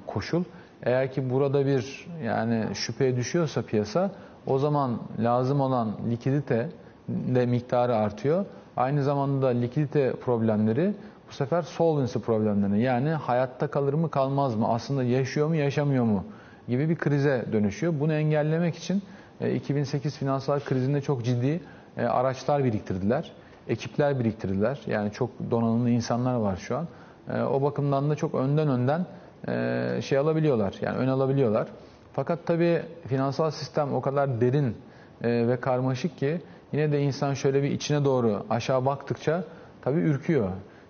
koşul. 0.06 0.44
Eğer 0.82 1.12
ki 1.12 1.30
burada 1.30 1.66
bir 1.66 2.06
yani 2.24 2.64
şüpheye 2.74 3.16
düşüyorsa 3.16 3.62
piyasa 3.62 4.10
o 4.46 4.58
zaman 4.58 4.98
lazım 5.18 5.60
olan 5.60 5.96
likidite 6.10 6.68
de 7.08 7.46
miktarı 7.46 7.96
artıyor. 7.96 8.44
Aynı 8.76 9.02
zamanda 9.02 9.46
da 9.46 9.48
likidite 9.48 10.12
problemleri 10.12 10.94
bu 11.28 11.32
sefer 11.32 11.62
solvency 11.62 12.18
problemlerine 12.18 12.78
yani 12.78 13.10
hayatta 13.10 13.66
kalır 13.66 13.94
mı 13.94 14.10
kalmaz 14.10 14.54
mı 14.54 14.68
aslında 14.68 15.02
yaşıyor 15.02 15.48
mu 15.48 15.56
yaşamıyor 15.56 16.04
mu 16.04 16.24
gibi 16.68 16.88
bir 16.88 16.96
krize 16.96 17.44
dönüşüyor. 17.52 17.94
Bunu 18.00 18.12
engellemek 18.12 18.76
için 18.76 19.02
2008 19.54 20.14
e, 20.14 20.18
finansal 20.18 20.60
krizinde 20.60 21.00
çok 21.00 21.24
ciddi 21.24 21.60
e, 21.96 22.04
araçlar 22.04 22.64
biriktirdiler. 22.64 23.32
Ekipler 23.68 24.18
biriktirdiler. 24.18 24.80
Yani 24.86 25.12
çok 25.12 25.30
donanımlı 25.50 25.90
insanlar 25.90 26.34
var 26.34 26.56
şu 26.56 26.76
an. 26.76 26.88
E, 27.34 27.42
o 27.42 27.62
bakımdan 27.62 28.10
da 28.10 28.14
çok 28.14 28.34
önden 28.34 28.68
önden 28.68 29.06
şey 30.00 30.18
alabiliyorlar. 30.18 30.74
Yani 30.80 30.96
ön 30.98 31.08
alabiliyorlar. 31.08 31.68
Fakat 32.12 32.46
tabii 32.46 32.82
finansal 33.06 33.50
sistem 33.50 33.94
o 33.94 34.00
kadar 34.00 34.40
derin 34.40 34.76
ve 35.22 35.60
karmaşık 35.60 36.18
ki 36.18 36.40
yine 36.72 36.92
de 36.92 37.00
insan 37.02 37.34
şöyle 37.34 37.62
bir 37.62 37.70
içine 37.70 38.04
doğru 38.04 38.46
aşağı 38.50 38.84
baktıkça 38.84 39.44
tabii 39.82 40.00
ürküyor. 40.00 40.48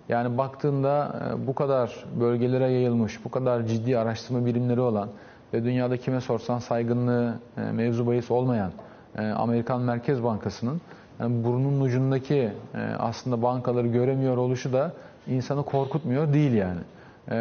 Yani 0.09 0.37
baktığında 0.37 1.21
bu 1.47 1.55
kadar 1.55 2.05
bölgelere 2.19 2.71
yayılmış, 2.71 3.25
bu 3.25 3.31
kadar 3.31 3.63
ciddi 3.63 3.97
araştırma 3.97 4.45
birimleri 4.45 4.79
olan 4.79 5.09
ve 5.53 5.63
dünyada 5.63 5.97
kime 5.97 6.21
sorsan 6.21 6.59
saygınlığı 6.59 7.39
e, 7.57 7.61
mevzu 7.61 8.07
bahis 8.07 8.31
olmayan 8.31 8.71
e, 9.17 9.21
Amerikan 9.27 9.81
Merkez 9.81 10.23
Bankası'nın 10.23 10.81
yani 11.19 11.43
burnunun 11.43 11.81
ucundaki 11.81 12.51
e, 12.75 12.79
aslında 12.99 13.41
bankaları 13.41 13.87
göremiyor 13.87 14.37
oluşu 14.37 14.73
da 14.73 14.93
insanı 15.27 15.63
korkutmuyor 15.63 16.33
değil 16.33 16.53
yani. 16.53 16.79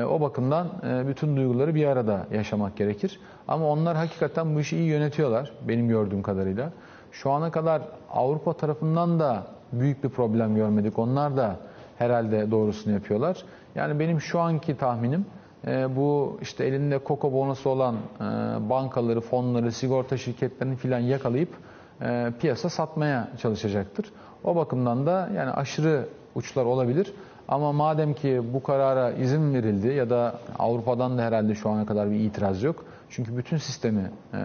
O 0.05 0.21
bakımdan 0.21 0.69
bütün 1.09 1.37
duyguları 1.37 1.75
bir 1.75 1.87
arada 1.87 2.27
yaşamak 2.33 2.77
gerekir. 2.77 3.21
Ama 3.49 3.69
onlar 3.69 3.97
hakikaten 3.97 4.55
bu 4.55 4.61
işi 4.61 4.77
iyi 4.77 4.89
yönetiyorlar 4.89 5.53
benim 5.69 5.89
gördüğüm 5.89 6.23
kadarıyla. 6.23 6.73
Şu 7.13 7.31
ana 7.31 7.51
kadar 7.51 7.83
Avrupa 8.13 8.53
tarafından 8.53 9.21
da 9.21 9.47
büyük 9.73 10.05
bir 10.05 10.09
problem 10.09 10.55
görmedik. 10.55 10.99
Onlar 10.99 11.37
da 11.37 11.57
herhalde 11.99 12.51
doğrusunu 12.51 12.95
yapıyorlar. 12.95 13.45
Yani 13.75 13.99
benim 13.99 14.21
şu 14.21 14.41
anki 14.41 14.77
tahminim 14.77 15.27
e, 15.67 15.97
bu 15.97 16.39
işte 16.43 16.65
elinde 16.65 16.99
koko 16.99 17.33
bonusu 17.33 17.71
olan 17.71 17.95
e, 17.95 18.21
bankaları, 18.71 19.21
fonları, 19.21 19.73
sigorta 19.73 20.17
şirketlerini 20.17 20.77
filan 20.77 20.99
yakalayıp 20.99 21.49
e, 22.03 22.33
piyasa 22.41 22.69
satmaya 22.69 23.29
çalışacaktır. 23.43 24.07
O 24.45 24.57
bakımdan 24.57 25.07
da 25.07 25.29
yani 25.37 25.51
aşırı 25.51 26.09
uçlar 26.35 26.65
olabilir. 26.65 27.13
Ama 27.49 27.73
madem 27.73 28.15
ki 28.15 28.43
bu 28.55 28.63
karara 28.63 29.11
izin 29.11 29.55
verildi 29.55 29.89
ya 29.89 30.11
da 30.11 30.35
Avrupa'dan 30.59 31.19
da 31.19 31.23
herhalde 31.23 31.55
şu 31.55 31.71
ana 31.71 31.87
kadar 31.87 32.11
bir 32.11 32.21
itiraz 32.21 32.63
yok. 32.63 32.85
Çünkü 33.11 33.37
bütün 33.37 33.57
sistemi 33.57 34.11
e, 34.35 34.39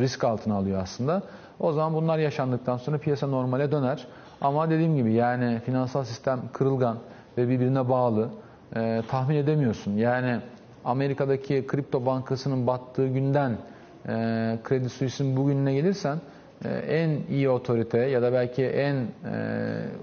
risk 0.00 0.24
altına 0.24 0.54
alıyor 0.54 0.82
aslında. 0.82 1.22
O 1.60 1.72
zaman 1.72 1.94
bunlar 1.94 2.18
yaşandıktan 2.18 2.76
sonra 2.76 2.98
piyasa 2.98 3.26
normale 3.26 3.72
döner. 3.72 4.06
Ama 4.40 4.70
dediğim 4.70 4.96
gibi 4.96 5.12
yani 5.12 5.60
finansal 5.66 6.04
sistem 6.04 6.40
kırılgan 6.52 6.98
ve 7.38 7.48
birbirine 7.48 7.88
bağlı 7.88 8.28
e, 8.76 9.02
tahmin 9.08 9.36
edemiyorsun. 9.36 9.92
Yani 9.96 10.40
Amerika'daki 10.84 11.66
kripto 11.66 12.06
bankasının 12.06 12.66
battığı 12.66 13.06
günden 13.06 13.52
e, 14.08 14.12
Credit 14.68 14.92
Suisse'in 14.92 15.36
bugününe 15.36 15.74
gelirsen 15.74 16.18
en 16.88 17.20
iyi 17.30 17.50
otorite 17.50 17.98
ya 17.98 18.22
da 18.22 18.32
belki 18.32 18.64
en 18.64 18.94
e, 18.94 19.06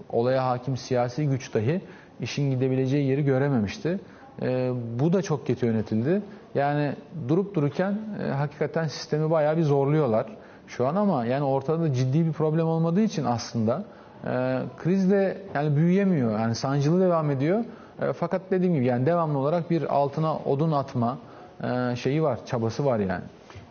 olaya 0.10 0.46
hakim 0.46 0.78
siyasi 0.78 1.28
güç 1.28 1.54
dahi 1.54 1.82
işin 2.20 2.52
gidebileceği 2.52 3.08
yeri 3.08 3.26
görememişti. 3.26 4.00
E, 4.42 4.72
bu 5.00 5.14
da 5.14 5.22
çok 5.22 5.48
kötü 5.48 5.66
yönetildi. 5.66 6.22
Yani 6.56 6.94
durup 7.28 7.56
dururken 7.56 8.00
e, 8.24 8.32
hakikaten 8.32 8.88
sistemi 8.88 9.32
bayağı 9.32 9.58
bir 9.58 9.64
zorluyorlar 9.64 10.26
şu 10.68 10.88
an 10.88 10.96
ama 10.96 11.26
yani 11.26 11.44
ortada 11.44 11.82
da 11.82 11.94
ciddi 11.94 12.26
bir 12.26 12.32
problem 12.32 12.68
olmadığı 12.68 13.02
için 13.02 13.26
aslında 13.26 13.84
e, 14.26 14.60
kriz 14.78 15.12
de 15.12 15.38
yani 15.56 15.76
büyüyemiyor. 15.76 16.40
Yani 16.40 16.56
sancılı 16.56 17.02
devam 17.02 17.32
ediyor. 17.32 17.64
E, 18.02 18.14
fakat 18.14 18.42
dediğim 18.52 18.74
gibi 18.76 18.86
yani 18.86 19.06
devamlı 19.06 19.38
olarak 19.38 19.70
bir 19.70 19.96
altına 19.96 20.38
odun 20.38 20.72
atma 20.72 21.18
e, 21.64 21.96
şeyi 21.96 22.24
var, 22.24 22.46
çabası 22.46 22.86
var 22.86 23.00
yani. 23.00 23.24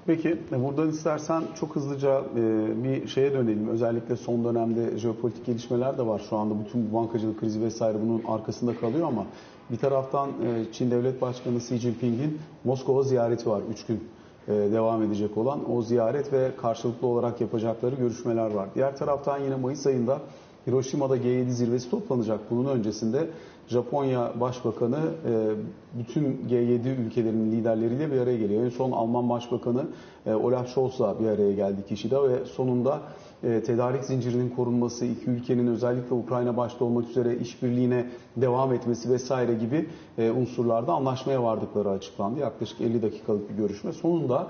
Peki 0.07 0.39
e, 0.53 0.65
buradan 0.65 0.89
istersen 0.89 1.43
çok 1.61 1.77
hızlıca 1.77 2.23
bir 2.85 3.07
şeye 3.09 3.33
dönelim. 3.33 3.69
Özellikle 3.69 4.17
son 4.17 4.45
dönemde 4.45 4.99
jeopolitik 4.99 5.47
gelişmeler 5.47 5.99
de 5.99 6.07
var. 6.07 6.23
Şu 6.31 6.37
anda 6.37 6.55
bütün 6.65 6.91
bu 6.91 6.97
bankacılık 6.97 7.41
krizi 7.41 7.63
vesaire 7.63 7.99
bunun 8.03 8.23
arkasında 8.29 8.77
kalıyor 8.77 9.09
ama 9.09 9.27
bir 9.71 9.77
taraftan 9.77 10.31
Çin 10.73 10.91
Devlet 10.91 11.23
Başkanı 11.23 11.57
Xi 11.57 11.79
Jinping'in 11.79 12.39
Moskova 12.65 13.03
ziyareti 13.03 13.51
var 13.51 13.63
3 13.73 13.87
gün 13.87 14.01
devam 14.49 15.03
edecek 15.03 15.37
olan 15.37 15.73
o 15.73 15.83
ziyaret 15.83 16.33
ve 16.33 16.51
karşılıklı 16.57 17.07
olarak 17.07 17.41
yapacakları 17.41 17.95
görüşmeler 17.95 18.51
var. 18.51 18.69
Diğer 18.75 18.97
taraftan 18.97 19.39
yine 19.39 19.57
Mayıs 19.57 19.87
ayında 19.87 20.19
Hiroşima'da 20.67 21.17
G7 21.17 21.51
zirvesi 21.51 21.91
toplanacak. 21.91 22.41
Bunun 22.51 22.69
öncesinde 22.69 23.29
Japonya 23.71 24.41
Başbakanı 24.41 24.97
e, 24.97 25.33
bütün 25.99 26.25
G7 26.51 27.07
ülkelerinin 27.07 27.53
liderleriyle 27.53 28.13
bir 28.13 28.21
araya 28.21 28.37
geliyor. 28.37 28.65
En 28.65 28.69
son 28.69 28.93
Alman 28.93 29.31
Başbakanı 29.31 29.87
e, 30.27 30.35
Olaf 30.35 30.69
Scholz'la 30.69 31.21
bir 31.21 31.27
araya 31.27 31.53
geldi 31.53 31.85
kişide 31.89 32.23
ve 32.23 32.45
sonunda 32.45 33.01
e, 33.43 33.63
tedarik 33.63 34.05
zincirinin 34.05 34.51
korunması, 34.51 35.05
iki 35.05 35.31
ülkenin 35.31 35.67
özellikle 35.67 36.15
Ukrayna 36.15 36.57
başta 36.57 36.85
olmak 36.85 37.09
üzere 37.09 37.37
işbirliğine 37.37 38.07
devam 38.37 38.73
etmesi 38.73 39.11
vesaire 39.11 39.55
gibi 39.55 39.87
unsurlarda 40.19 40.93
anlaşmaya 40.93 41.43
vardıkları 41.43 41.91
açıklandı. 41.91 42.41
Yaklaşık 42.41 42.81
50 42.81 43.03
dakikalık 43.03 43.51
bir 43.51 43.55
görüşme. 43.55 43.93
Sonunda 43.93 44.47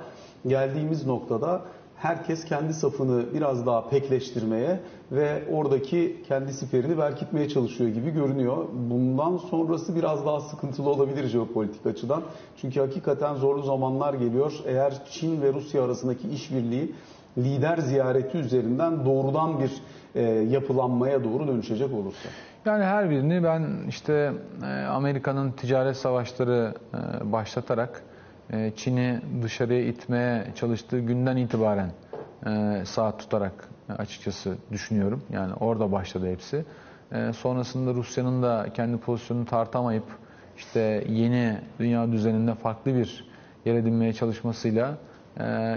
geldiğimiz 0.46 1.06
noktada 1.06 1.62
herkes 2.00 2.44
kendi 2.44 2.74
safını 2.74 3.34
biraz 3.34 3.66
daha 3.66 3.88
pekleştirmeye 3.88 4.80
ve 5.12 5.42
oradaki 5.52 6.22
kendi 6.28 6.52
siperini 6.52 6.98
berkitmeye 6.98 7.48
çalışıyor 7.48 7.90
gibi 7.90 8.10
görünüyor. 8.10 8.56
Bundan 8.72 9.36
sonrası 9.36 9.96
biraz 9.96 10.26
daha 10.26 10.40
sıkıntılı 10.40 10.90
olabilir 10.90 11.28
jeopolitik 11.28 11.86
açıdan. 11.86 12.22
Çünkü 12.60 12.80
hakikaten 12.80 13.34
zorlu 13.34 13.62
zamanlar 13.62 14.14
geliyor. 14.14 14.52
Eğer 14.66 14.94
Çin 15.10 15.42
ve 15.42 15.52
Rusya 15.52 15.84
arasındaki 15.84 16.28
işbirliği 16.28 16.94
lider 17.38 17.78
ziyareti 17.78 18.38
üzerinden 18.38 19.04
doğrudan 19.04 19.60
bir 19.60 19.72
e, 20.14 20.22
yapılanmaya 20.30 21.24
doğru 21.24 21.48
dönüşecek 21.48 21.94
olursa. 21.94 22.28
Yani 22.64 22.84
her 22.84 23.10
birini 23.10 23.44
ben 23.44 23.68
işte 23.88 24.32
e, 24.62 24.84
Amerika'nın 24.84 25.52
ticaret 25.52 25.96
savaşları 25.96 26.74
e, 26.94 27.32
başlatarak 27.32 28.02
Çin'i 28.76 29.20
dışarıya 29.42 29.80
itmeye 29.80 30.44
çalıştığı 30.54 30.98
günden 31.00 31.36
itibaren 31.36 31.90
e, 32.46 32.82
saat 32.84 33.18
tutarak 33.18 33.68
açıkçası 33.98 34.56
düşünüyorum. 34.72 35.22
Yani 35.32 35.54
orada 35.54 35.92
başladı 35.92 36.30
hepsi. 36.30 36.64
E, 37.12 37.32
sonrasında 37.32 37.94
Rusya'nın 37.94 38.42
da 38.42 38.66
kendi 38.74 38.96
pozisyonunu 38.96 39.46
tartamayıp 39.46 40.04
işte 40.56 41.04
yeni 41.08 41.58
dünya 41.78 42.12
düzeninde 42.12 42.54
farklı 42.54 42.94
bir 42.94 43.30
yer 43.64 43.74
edinmeye 43.74 44.12
çalışmasıyla 44.12 44.94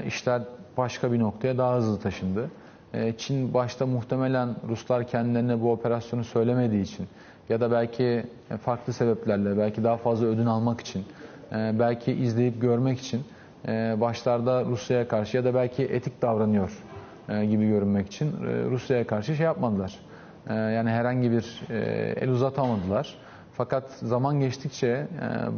işler 0.08 0.42
başka 0.78 1.12
bir 1.12 1.20
noktaya 1.20 1.58
daha 1.58 1.76
hızlı 1.76 2.00
taşındı. 2.00 2.52
e, 2.94 3.14
Çin 3.18 3.54
başta 3.54 3.86
muhtemelen 3.86 4.56
Ruslar 4.68 5.08
kendilerine 5.08 5.62
bu 5.62 5.72
operasyonu 5.72 6.24
söylemediği 6.24 6.82
için 6.82 7.08
ya 7.50 7.62
da 7.62 7.72
belki 7.72 8.26
e, 8.52 8.58
farklı 8.58 8.94
sebeplerle 8.94 9.58
belki 9.58 9.84
daha 9.84 9.98
fazla 9.98 10.26
ödün 10.26 10.46
almak 10.46 10.82
için 10.82 11.00
e, 11.00 11.04
belki 11.52 12.12
izleyip 12.12 12.62
görmek 12.62 13.00
için 13.00 13.24
e, 13.68 13.96
başlarda 14.02 14.66
Rusya'ya 14.66 15.08
karşı 15.08 15.38
ya 15.38 15.44
da 15.44 15.54
belki 15.54 15.84
etik 15.84 16.22
davranıyor 16.22 16.84
e, 17.30 17.46
gibi 17.46 17.68
görünmek 17.68 18.08
için 18.08 18.28
e, 18.28 18.70
Rusya'ya 18.70 19.08
karşı 19.08 19.36
şey 19.36 19.46
yapmadılar. 19.46 20.00
Yani 20.50 20.90
herhangi 20.90 21.32
bir 21.32 21.62
el 22.22 22.30
uzatamadılar. 22.30 23.16
Fakat 23.54 23.92
zaman 23.92 24.40
geçtikçe 24.40 25.08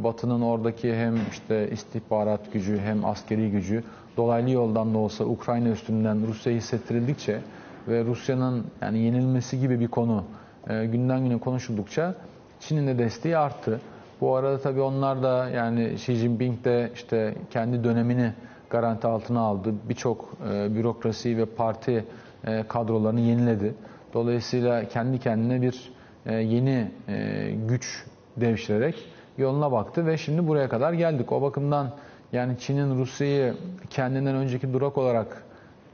Batı'nın 0.04 0.42
oradaki 0.42 0.96
hem 0.96 1.16
işte 1.32 1.70
istihbarat 1.72 2.54
gücü 2.54 2.80
hem 2.80 3.06
askeri 3.06 3.52
gücü 3.52 3.84
dolaylı 4.18 4.50
yoldan 4.50 4.94
da 4.94 4.98
olsa 4.98 5.26
Ukrayna 5.26 5.70
üstünden 5.70 6.28
Rusya'yı 6.28 6.58
hissettirildikçe 6.58 7.42
ve 7.88 8.04
Rusya'nın 8.04 8.66
yani 8.82 9.00
yenilmesi 9.00 9.60
gibi 9.60 9.80
bir 9.80 9.88
konu 9.88 10.24
günden 10.68 11.24
güne 11.24 11.40
konuşuldukça 11.40 12.16
Çin'in 12.60 12.88
de 12.88 12.98
desteği 12.98 13.38
arttı. 13.38 13.82
Bu 14.22 14.36
arada 14.36 14.60
tabii 14.60 14.82
onlar 14.82 15.24
da 15.24 15.50
yani 15.50 15.90
Xi 15.94 16.16
Jinping 16.16 16.66
de 16.66 16.92
işte 16.96 17.36
kendi 17.50 17.84
dönemini 17.84 18.34
garanti 18.70 19.08
altına 19.08 19.40
aldı. 19.40 19.74
Birçok 19.90 20.34
e, 20.52 20.76
bürokrasi 20.76 21.38
ve 21.38 21.46
parti 21.46 22.06
e, 22.48 22.64
kadrolarını 22.68 23.20
yeniledi. 23.20 23.76
Dolayısıyla 24.14 24.88
kendi 24.88 25.20
kendine 25.20 25.62
bir 25.62 25.92
e, 26.26 26.34
yeni 26.34 26.92
e, 27.08 27.52
güç 27.68 28.06
devşirerek 28.38 29.06
yoluna 29.38 29.72
baktı 29.72 30.06
ve 30.06 30.18
şimdi 30.18 30.48
buraya 30.48 30.70
kadar 30.70 30.94
geldik. 30.94 31.32
O 31.32 31.42
bakımdan 31.42 31.92
yani 32.34 32.60
Çin'in 32.60 33.00
Rusya'yı 33.00 33.54
kendinden 33.90 34.36
önceki 34.36 34.74
durak 34.74 34.98
olarak 34.98 35.44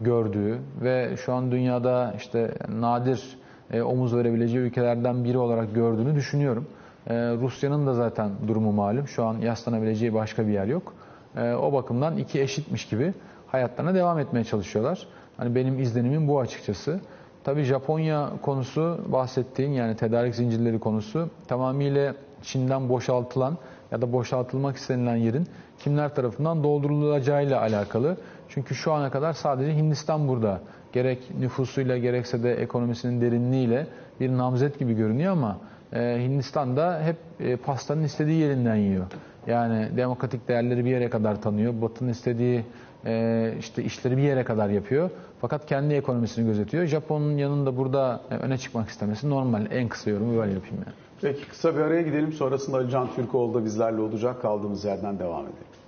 gördüğü 0.01 0.57
ve 0.81 1.17
şu 1.25 1.33
an 1.33 1.51
dünyada 1.51 2.13
işte 2.17 2.51
nadir 2.69 3.37
e, 3.73 3.81
omuz 3.81 4.15
verebileceği 4.15 4.63
ülkelerden 4.63 5.23
biri 5.23 5.37
olarak 5.37 5.75
gördüğünü 5.75 6.15
düşünüyorum. 6.15 6.67
E, 7.07 7.13
Rusya'nın 7.15 7.87
da 7.87 7.93
zaten 7.93 8.29
durumu 8.47 8.71
malum. 8.71 9.07
Şu 9.07 9.25
an 9.25 9.37
yaslanabileceği 9.37 10.13
başka 10.13 10.47
bir 10.47 10.51
yer 10.51 10.65
yok. 10.65 10.93
E, 11.37 11.53
o 11.53 11.73
bakımdan 11.73 12.17
iki 12.17 12.41
eşitmiş 12.41 12.85
gibi 12.85 13.13
hayatlarına 13.47 13.95
devam 13.95 14.19
etmeye 14.19 14.43
çalışıyorlar. 14.43 15.07
Hani 15.37 15.55
benim 15.55 15.79
izlenimim 15.79 16.27
bu 16.27 16.39
açıkçası. 16.39 16.99
Tabii 17.43 17.63
Japonya 17.63 18.29
konusu 18.41 18.99
bahsettiğin 19.07 19.71
yani 19.71 19.95
tedarik 19.95 20.35
zincirleri 20.35 20.79
konusu 20.79 21.29
tamamıyla 21.47 22.15
Çin'den 22.43 22.89
boşaltılan 22.89 23.57
ya 23.91 24.01
da 24.01 24.13
boşaltılmak 24.13 24.75
istenilen 24.77 25.15
yerin 25.15 25.47
kimler 25.79 26.15
tarafından 26.15 26.63
doldurulacağıyla 26.63 27.61
alakalı. 27.61 28.17
Çünkü 28.49 28.75
şu 28.75 28.93
ana 28.93 29.11
kadar 29.11 29.33
sadece 29.33 29.75
Hindistan 29.75 30.27
burada 30.27 30.61
gerek 30.93 31.31
nüfusuyla 31.39 31.97
gerekse 31.97 32.43
de 32.43 32.53
ekonomisinin 32.53 33.21
derinliğiyle 33.21 33.87
bir 34.19 34.29
namzet 34.37 34.79
gibi 34.79 34.93
görünüyor 34.93 35.31
ama 35.31 35.57
e, 35.93 36.23
Hindistan 36.23 36.77
da 36.77 37.01
hep 37.03 37.17
e, 37.39 37.55
pastanın 37.55 38.03
istediği 38.03 38.41
yerinden 38.41 38.75
yiyor. 38.75 39.05
Yani 39.47 39.89
demokratik 39.97 40.47
değerleri 40.47 40.85
bir 40.85 40.89
yere 40.89 41.09
kadar 41.09 41.41
tanıyor. 41.41 41.81
Batı'nın 41.81 42.09
istediği 42.09 42.65
e, 43.05 43.53
işte 43.59 43.83
işleri 43.83 44.17
bir 44.17 44.21
yere 44.21 44.43
kadar 44.43 44.69
yapıyor. 44.69 45.09
Fakat 45.41 45.65
kendi 45.65 45.93
ekonomisini 45.93 46.45
gözetiyor. 46.45 46.85
Japon'un 46.85 47.37
yanında 47.37 47.77
burada 47.77 48.21
e, 48.31 48.35
öne 48.35 48.57
çıkmak 48.57 48.89
istemesi 48.89 49.29
normal. 49.29 49.67
En 49.71 49.87
kısa 49.87 50.09
yorumu 50.09 50.37
böyle 50.37 50.53
yapayım 50.53 50.77
yani. 50.85 50.95
Peki 51.21 51.47
kısa 51.47 51.75
bir 51.75 51.81
araya 51.81 52.01
gidelim. 52.01 52.33
Sonrasında 52.33 52.77
Ali 52.77 52.91
Can 52.91 53.13
Türkoğlu 53.15 53.53
da 53.53 53.65
bizlerle 53.65 54.01
olacak. 54.01 54.41
Kaldığımız 54.41 54.85
yerden 54.85 55.19
devam 55.19 55.41
edelim. 55.41 55.80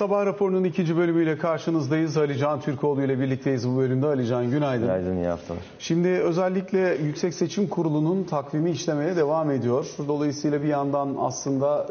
Sabah 0.00 0.26
raporunun 0.26 0.64
ikinci 0.64 0.96
bölümüyle 0.96 1.38
karşınızdayız. 1.38 2.16
Ali 2.16 2.38
Can 2.38 2.60
Türkoğlu 2.60 3.02
ile 3.02 3.20
birlikteyiz 3.20 3.68
bu 3.68 3.76
bölümde. 3.76 4.06
Ali 4.06 4.26
Can 4.26 4.50
günaydın. 4.50 4.86
Günaydın, 4.86 5.16
iyi 5.16 5.26
haftalar. 5.26 5.62
Şimdi 5.78 6.08
özellikle 6.08 6.98
Yüksek 7.04 7.34
Seçim 7.34 7.68
Kurulu'nun 7.68 8.24
takvimi 8.24 8.70
işlemeye 8.70 9.16
devam 9.16 9.50
ediyor. 9.50 9.86
Dolayısıyla 10.08 10.62
bir 10.62 10.68
yandan 10.68 11.16
aslında 11.18 11.86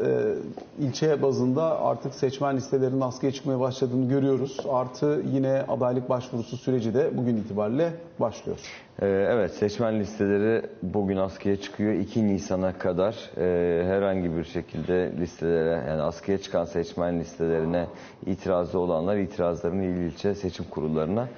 e, 0.80 0.84
ilçe 0.84 1.22
bazında 1.22 1.80
artık 1.80 2.14
seçmen 2.14 2.56
listelerinin 2.56 3.00
askıya 3.00 3.32
çıkmaya 3.32 3.60
başladığını 3.60 4.08
görüyoruz. 4.08 4.56
Artı 4.72 5.22
yine 5.32 5.62
adaylık 5.68 6.08
başvurusu 6.08 6.56
süreci 6.56 6.94
de 6.94 7.10
bugün 7.16 7.36
itibariyle 7.36 7.92
başlıyor. 8.20 8.58
Ee, 9.02 9.06
evet, 9.06 9.50
seçmen 9.50 10.00
listeleri 10.00 10.62
bugün 10.82 11.16
askıya 11.16 11.56
çıkıyor. 11.56 11.92
2 11.92 12.26
Nisan'a 12.26 12.78
kadar 12.78 13.30
e, 13.36 13.84
herhangi 13.84 14.36
bir 14.36 14.44
şekilde 14.44 15.12
listelere, 15.20 15.88
yani 15.88 16.02
askıya 16.02 16.38
çıkan 16.38 16.64
seçmen 16.64 17.20
listelerine 17.20 17.86
itirazı 18.26 18.78
olanlar 18.78 19.16
itirazlarını 19.16 19.84
il 19.84 19.96
ilçe 19.96 20.34
seçim 20.34 20.64
kurullarına 20.70 21.28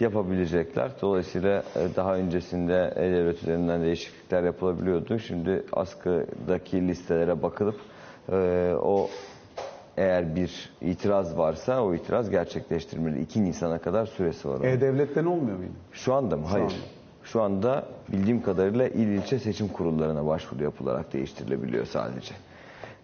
yapabilecekler. 0.00 0.90
Dolayısıyla 1.02 1.62
e, 1.76 1.96
daha 1.96 2.14
öncesinde 2.14 2.92
e-devlet 2.96 3.42
üzerinden 3.42 3.82
değişiklikler 3.82 4.42
yapılabiliyordu. 4.42 5.18
Şimdi 5.18 5.64
askıdaki 5.72 6.88
listelere 6.88 7.42
bakılıp 7.42 7.76
e, 8.32 8.36
o 8.82 9.08
eğer 9.96 10.36
bir 10.36 10.70
itiraz 10.80 11.38
varsa 11.38 11.82
o 11.84 11.94
itiraz 11.94 12.30
gerçekleştirilmeli. 12.30 13.20
2 13.22 13.44
Nisan'a 13.44 13.78
kadar 13.78 14.06
süresi 14.06 14.48
var. 14.48 14.60
E-Devlet'ten 14.64 15.24
olmuyor 15.24 15.56
muydu? 15.56 15.72
Şu 15.92 16.14
anda 16.14 16.36
mı? 16.36 16.46
Hayır. 16.46 16.64
anda. 16.64 16.74
Şu 17.24 17.42
anda 17.42 17.86
bildiğim 18.12 18.42
kadarıyla 18.42 18.88
il 18.88 19.08
ilçe 19.08 19.38
seçim 19.38 19.68
kurullarına 19.68 20.26
başvuru 20.26 20.62
yapılarak 20.64 21.12
değiştirilebiliyor 21.12 21.86
sadece. 21.86 22.34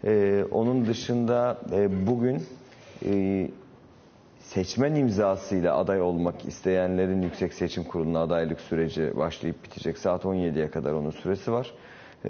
Ee, 0.04 0.44
onun 0.50 0.86
dışında 0.86 1.58
e, 1.72 2.06
bugün 2.06 2.42
e, 3.06 3.48
seçmen 4.38 4.94
imzasıyla 4.94 5.76
aday 5.76 6.00
olmak 6.00 6.44
isteyenlerin 6.44 7.22
Yüksek 7.22 7.54
Seçim 7.54 7.84
Kurulu'na 7.84 8.20
adaylık 8.20 8.60
süreci 8.60 9.16
başlayıp 9.16 9.64
bitecek. 9.64 9.98
Saat 9.98 10.24
17'ye 10.24 10.70
kadar 10.70 10.92
onun 10.92 11.10
süresi 11.10 11.52
var. 11.52 11.72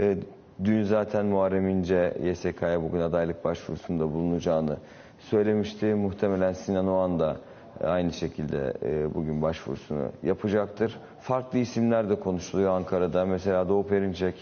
Ee, 0.01 0.17
dün 0.65 0.83
zaten 0.83 1.27
Muharrem 1.27 1.69
İnce 1.69 2.17
YSK'ya 2.23 2.83
bugün 2.83 3.01
adaylık 3.01 3.45
başvurusunda 3.45 4.13
bulunacağını 4.13 4.77
söylemişti. 5.19 5.87
Muhtemelen 5.87 6.53
Sinan 6.53 6.89
Oğan 6.89 7.21
da 7.21 7.37
aynı 7.85 8.13
şekilde 8.13 8.73
e, 8.83 9.15
bugün 9.15 9.43
başvurusunu 9.43 10.09
yapacaktır. 10.23 10.99
Farklı 11.21 11.59
isimler 11.59 12.11
de 12.11 12.21
konuşuluyor 12.21 12.71
Ankara'da. 12.73 13.25
Mesela 13.27 13.69
Doğu 13.69 13.87
Perinçek 13.87 14.35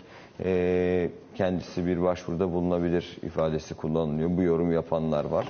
e, 0.44 1.10
kendisi 1.34 1.86
bir 1.86 2.02
başvuruda 2.02 2.52
bulunabilir 2.52 3.16
ifadesi 3.22 3.74
kullanılıyor. 3.74 4.36
Bu 4.36 4.42
yorum 4.42 4.72
yapanlar 4.72 5.24
var. 5.24 5.46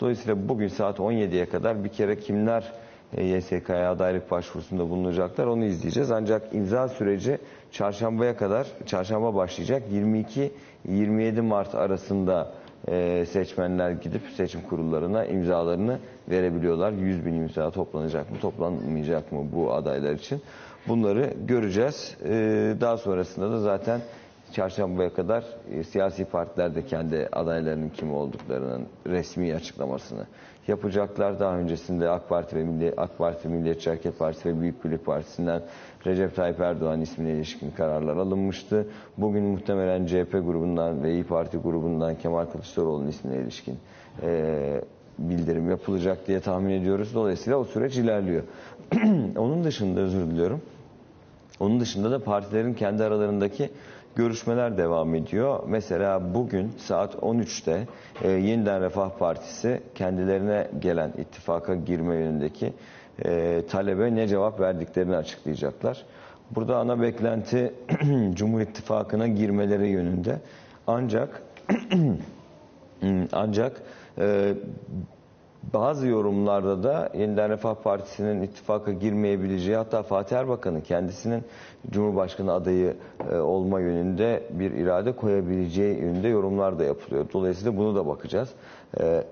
Dolayısıyla 0.00 0.48
bugün 0.48 0.68
saat 0.68 0.98
17'ye 0.98 1.48
kadar 1.48 1.84
bir 1.84 1.88
kere 1.88 2.18
kimler 2.18 2.72
e, 3.16 3.24
YSK'ya 3.24 3.90
adaylık 3.90 4.30
başvurusunda 4.30 4.90
bulunacaklar 4.90 5.46
onu 5.46 5.64
izleyeceğiz. 5.64 6.10
Ancak 6.10 6.54
imza 6.54 6.88
süreci 6.88 7.38
çarşambaya 7.72 8.36
kadar, 8.36 8.66
çarşamba 8.86 9.34
başlayacak. 9.34 9.82
22-27 10.88 11.40
Mart 11.40 11.74
arasında 11.74 12.52
e, 12.88 13.26
seçmenler 13.26 13.90
gidip 13.90 14.22
seçim 14.36 14.60
kurullarına 14.62 15.24
imzalarını 15.24 15.98
verebiliyorlar. 16.30 16.92
100 16.92 17.26
bin 17.26 17.34
imza 17.34 17.70
toplanacak 17.70 18.30
mı, 18.30 18.38
toplanmayacak 18.40 19.32
mı 19.32 19.46
bu 19.52 19.72
adaylar 19.72 20.12
için? 20.12 20.42
Bunları 20.88 21.34
göreceğiz. 21.46 22.16
E, 22.24 22.30
daha 22.80 22.96
sonrasında 22.96 23.50
da 23.50 23.58
zaten 23.60 24.00
çarşambaya 24.52 25.14
kadar 25.14 25.44
e, 25.72 25.84
siyasi 25.84 26.24
partiler 26.24 26.74
de 26.74 26.86
kendi 26.86 27.28
adaylarının 27.32 27.88
kim 27.88 28.14
olduklarının 28.14 28.86
resmi 29.06 29.54
açıklamasını 29.54 30.26
yapacaklar. 30.68 31.40
Daha 31.40 31.58
öncesinde 31.58 32.10
AK 32.10 32.28
Parti 32.28 32.56
ve 32.56 32.64
Milli, 32.64 32.94
AK 32.96 33.18
Parti, 33.18 33.48
Milliyetçi 33.48 33.90
Hareket 33.90 34.18
Partisi 34.18 34.48
ve 34.48 34.60
Büyük 34.60 34.84
Birlik 34.84 35.06
Partisi'nden 35.06 35.62
Recep 36.06 36.36
Tayyip 36.36 36.60
Erdoğan 36.60 37.00
ismine 37.00 37.30
ilişkin 37.32 37.70
kararlar 37.70 38.16
alınmıştı. 38.16 38.86
Bugün 39.18 39.44
muhtemelen 39.44 40.06
CHP 40.06 40.32
grubundan 40.32 41.02
ve 41.02 41.12
İyi 41.12 41.24
Parti 41.24 41.58
grubundan 41.58 42.14
Kemal 42.14 42.46
Kılıçdaroğlu'nun 42.46 43.08
ismine 43.08 43.36
ilişkin 43.36 43.78
e, 44.22 44.80
bildirim 45.18 45.70
yapılacak 45.70 46.26
diye 46.26 46.40
tahmin 46.40 46.70
ediyoruz. 46.70 47.14
Dolayısıyla 47.14 47.58
o 47.58 47.64
süreç 47.64 47.96
ilerliyor. 47.96 48.42
Onun 49.36 49.64
dışında 49.64 50.00
özür 50.00 50.26
diliyorum. 50.26 50.60
Onun 51.60 51.80
dışında 51.80 52.10
da 52.10 52.24
partilerin 52.24 52.74
kendi 52.74 53.04
aralarındaki 53.04 53.70
görüşmeler 54.16 54.78
devam 54.78 55.14
ediyor. 55.14 55.60
Mesela 55.66 56.34
bugün 56.34 56.72
saat 56.78 57.14
13'te 57.14 57.86
e, 58.22 58.30
Yeniden 58.30 58.82
Refah 58.82 59.10
Partisi 59.18 59.80
kendilerine 59.94 60.68
gelen 60.78 61.12
ittifaka 61.18 61.74
girme 61.74 62.14
yönündeki 62.14 62.72
e, 63.24 63.62
talebe 63.70 64.14
ne 64.14 64.28
cevap 64.28 64.60
verdiklerini 64.60 65.16
açıklayacaklar. 65.16 66.04
Burada 66.50 66.76
ana 66.76 67.00
beklenti 67.00 67.74
Cumhur 68.34 68.60
İttifakı'na 68.60 69.26
girmeleri 69.26 69.88
yönünde. 69.88 70.40
Ancak 70.86 71.42
ancak 73.32 73.82
e, 74.18 74.54
bazı 75.72 76.06
yorumlarda 76.06 76.82
da 76.82 77.10
Yeniden 77.14 77.50
Refah 77.50 77.74
Partisi'nin 77.74 78.42
ittifaka 78.42 78.92
girmeyebileceği 78.92 79.76
hatta 79.76 80.02
Fatih 80.02 80.36
Erbakan'ın 80.36 80.80
kendisinin 80.80 81.44
Cumhurbaşkanı 81.90 82.52
adayı 82.52 82.96
e, 83.32 83.36
olma 83.36 83.80
yönünde 83.80 84.42
bir 84.50 84.70
irade 84.70 85.12
koyabileceği 85.12 85.98
yönünde 86.00 86.28
yorumlar 86.28 86.78
da 86.78 86.84
yapılıyor. 86.84 87.26
Dolayısıyla 87.32 87.76
bunu 87.76 87.96
da 87.96 88.06
bakacağız. 88.06 88.48
E, 89.00 89.24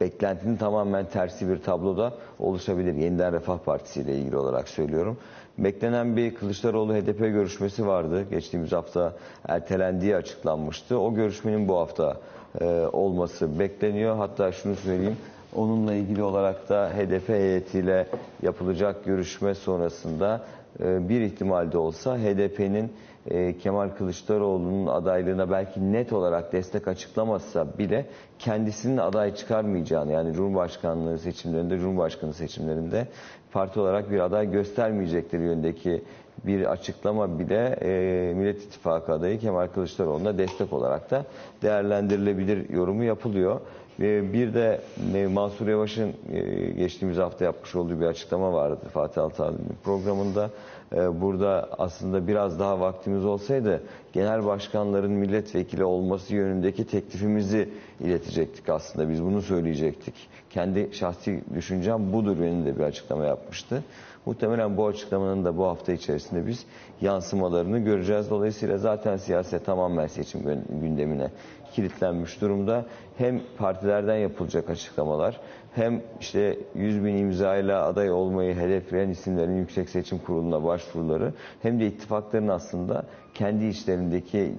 beklentinin 0.00 0.56
tamamen 0.56 1.04
tersi 1.04 1.48
bir 1.48 1.62
tabloda 1.62 2.12
oluşabilir. 2.38 2.94
Yeniden 2.94 3.32
Refah 3.32 3.58
Partisi 3.58 4.00
ile 4.00 4.16
ilgili 4.16 4.36
olarak 4.36 4.68
söylüyorum. 4.68 5.16
Beklenen 5.58 6.16
bir 6.16 6.34
Kılıçdaroğlu 6.34 6.94
HDP 6.94 7.18
görüşmesi 7.18 7.86
vardı. 7.86 8.26
Geçtiğimiz 8.30 8.72
hafta 8.72 9.12
ertelendiği 9.48 10.16
açıklanmıştı. 10.16 10.98
O 10.98 11.14
görüşmenin 11.14 11.68
bu 11.68 11.78
hafta 11.78 12.16
e, 12.60 12.64
olması 12.92 13.58
bekleniyor. 13.58 14.16
Hatta 14.16 14.52
şunu 14.52 14.76
söyleyeyim. 14.76 15.16
Onunla 15.56 15.94
ilgili 15.94 16.22
olarak 16.22 16.68
da 16.68 16.90
HDP 16.96 17.28
heyetiyle 17.28 18.06
yapılacak 18.42 19.04
görüşme 19.04 19.54
sonrasında 19.54 20.40
e, 20.80 21.08
bir 21.08 21.20
ihtimalde 21.20 21.78
olsa 21.78 22.18
HDP'nin 22.18 22.92
e, 23.30 23.58
Kemal 23.58 23.88
Kılıçdaroğlu'nun 23.88 24.86
adaylığına 24.86 25.50
belki 25.50 25.92
net 25.92 26.12
olarak 26.12 26.52
destek 26.52 26.88
açıklamazsa 26.88 27.78
bile 27.78 28.06
kendisinin 28.38 28.96
aday 28.96 29.34
çıkarmayacağını 29.34 30.12
yani 30.12 30.32
Cumhurbaşkanlığı 30.32 31.18
seçimlerinde, 31.18 31.78
Cumhurbaşkanı 31.78 32.32
seçimlerinde 32.32 33.06
parti 33.52 33.80
olarak 33.80 34.10
bir 34.10 34.20
aday 34.20 34.50
göstermeyecekleri 34.50 35.42
yönündeki 35.42 36.02
bir 36.46 36.70
açıklama 36.72 37.38
bile 37.38 37.76
e, 37.82 38.34
Millet 38.34 38.62
İttifakı 38.62 39.12
adayı 39.12 39.38
Kemal 39.38 39.66
Kılıçdaroğlu'na 39.66 40.38
destek 40.38 40.72
olarak 40.72 41.10
da 41.10 41.24
değerlendirilebilir 41.62 42.70
yorumu 42.70 43.04
yapılıyor. 43.04 43.60
Ve 44.00 44.32
bir 44.32 44.54
de 44.54 44.80
e, 45.14 45.26
Mansur 45.26 45.68
Yavaş'ın 45.68 46.12
e, 46.32 46.40
geçtiğimiz 46.70 47.18
hafta 47.18 47.44
yapmış 47.44 47.74
olduğu 47.74 48.00
bir 48.00 48.06
açıklama 48.06 48.52
vardı 48.52 48.80
Fatih 48.92 49.22
Altaylı'nın 49.22 49.76
programında. 49.84 50.50
E, 50.92 51.20
Burada 51.20 51.68
aslında 51.78 52.26
biraz 52.26 52.58
daha 52.60 52.80
vaktimiz 52.80 53.24
olsaydı 53.24 53.82
genel 54.12 54.46
başkanların 54.46 55.12
milletvekili 55.12 55.84
olması 55.84 56.34
yönündeki 56.34 56.86
teklifimizi 56.86 57.68
iletecektik 58.00 58.68
aslında. 58.68 59.08
Biz 59.08 59.24
bunu 59.24 59.42
söyleyecektik. 59.42 60.14
Kendi 60.50 60.88
şahsi 60.92 61.40
düşüncem 61.54 62.12
budur 62.12 62.36
yönünde 62.36 62.78
bir 62.78 62.82
açıklama 62.84 63.24
yapmıştı. 63.24 63.82
Muhtemelen 64.26 64.76
bu 64.76 64.86
açıklamanın 64.86 65.44
da 65.44 65.56
bu 65.56 65.66
hafta 65.66 65.92
içerisinde 65.92 66.46
biz 66.46 66.66
yansımalarını 67.00 67.78
göreceğiz. 67.78 68.30
Dolayısıyla 68.30 68.78
zaten 68.78 69.16
siyaset 69.16 69.66
tamamen 69.66 70.06
seçim 70.06 70.40
gündemine 70.70 71.30
kilitlenmiş 71.72 72.40
durumda. 72.40 72.84
Hem 73.20 73.40
partilerden 73.58 74.16
yapılacak 74.16 74.70
açıklamalar 74.70 75.40
hem 75.74 76.02
işte 76.20 76.58
100 76.74 77.04
bin 77.04 77.16
imzayla 77.16 77.86
aday 77.86 78.10
olmayı 78.10 78.54
hedefleyen 78.54 79.08
isimlerin 79.08 79.56
Yüksek 79.56 79.88
Seçim 79.88 80.18
Kurulu'na 80.18 80.64
başvuruları 80.64 81.32
hem 81.62 81.80
de 81.80 81.86
ittifakların 81.86 82.48
aslında 82.48 83.04
kendi 83.34 83.64
içlerindeki 83.66 84.52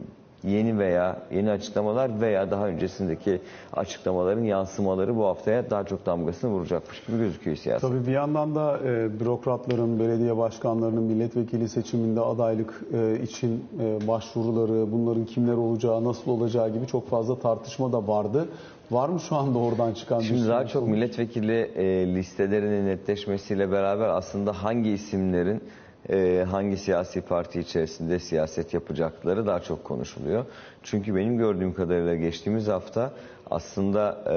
yeni 0.43 0.80
veya 0.80 1.17
yeni 1.32 1.51
açıklamalar 1.51 2.21
veya 2.21 2.51
daha 2.51 2.67
öncesindeki 2.67 3.41
açıklamaların 3.73 4.43
yansımaları 4.43 5.15
bu 5.15 5.25
haftaya 5.25 5.69
daha 5.69 5.84
çok 5.84 6.06
damgasını 6.06 6.51
vuracakmış 6.51 7.04
gibi 7.06 7.17
gözüküyor 7.17 7.58
siyaset. 7.58 7.89
Tabii 7.89 8.08
bir 8.08 8.12
yandan 8.12 8.56
da 8.56 8.80
e, 8.86 9.19
bürokratların, 9.19 9.99
belediye 9.99 10.38
başkanlarının 10.38 11.04
milletvekili 11.04 11.69
seçiminde 11.69 12.21
adaylık 12.21 12.82
e, 12.93 13.19
için 13.23 13.65
e, 13.80 14.08
başvuruları, 14.08 14.91
bunların 14.91 15.25
kimler 15.25 15.54
olacağı, 15.54 16.04
nasıl 16.04 16.32
olacağı 16.32 16.69
gibi 16.73 16.88
çok 16.88 17.10
fazla 17.10 17.39
tartışma 17.39 17.91
da 17.91 18.08
vardı. 18.08 18.49
Var 18.91 19.10
mı 19.10 19.19
şu 19.19 19.36
anda 19.36 19.60
oradan 19.60 19.93
çıkan 19.93 20.19
bir 20.19 20.25
Şimdi 20.25 20.47
daha 20.47 20.60
sonuç? 20.60 20.71
çok 20.73 20.88
milletvekili 20.88 21.71
e, 21.75 22.15
listelerinin 22.15 22.86
netleşmesiyle 22.86 23.71
beraber 23.71 24.08
aslında 24.08 24.63
hangi 24.63 24.89
isimlerin 24.89 25.62
e, 26.10 26.46
hangi 26.52 26.78
siyasi 26.78 27.22
parti 27.22 27.60
içerisinde 27.60 28.20
siyaset 28.20 28.74
yapacakları 28.74 29.46
daha 29.48 29.60
çok 29.60 29.84
konuşuluyor. 29.84 30.46
Çünkü 30.84 31.16
benim 31.16 31.38
gördüğüm 31.38 31.74
kadarıyla 31.74 32.16
geçtiğimiz 32.16 32.68
hafta 32.68 33.12
aslında 33.52 34.24
e, 34.32 34.36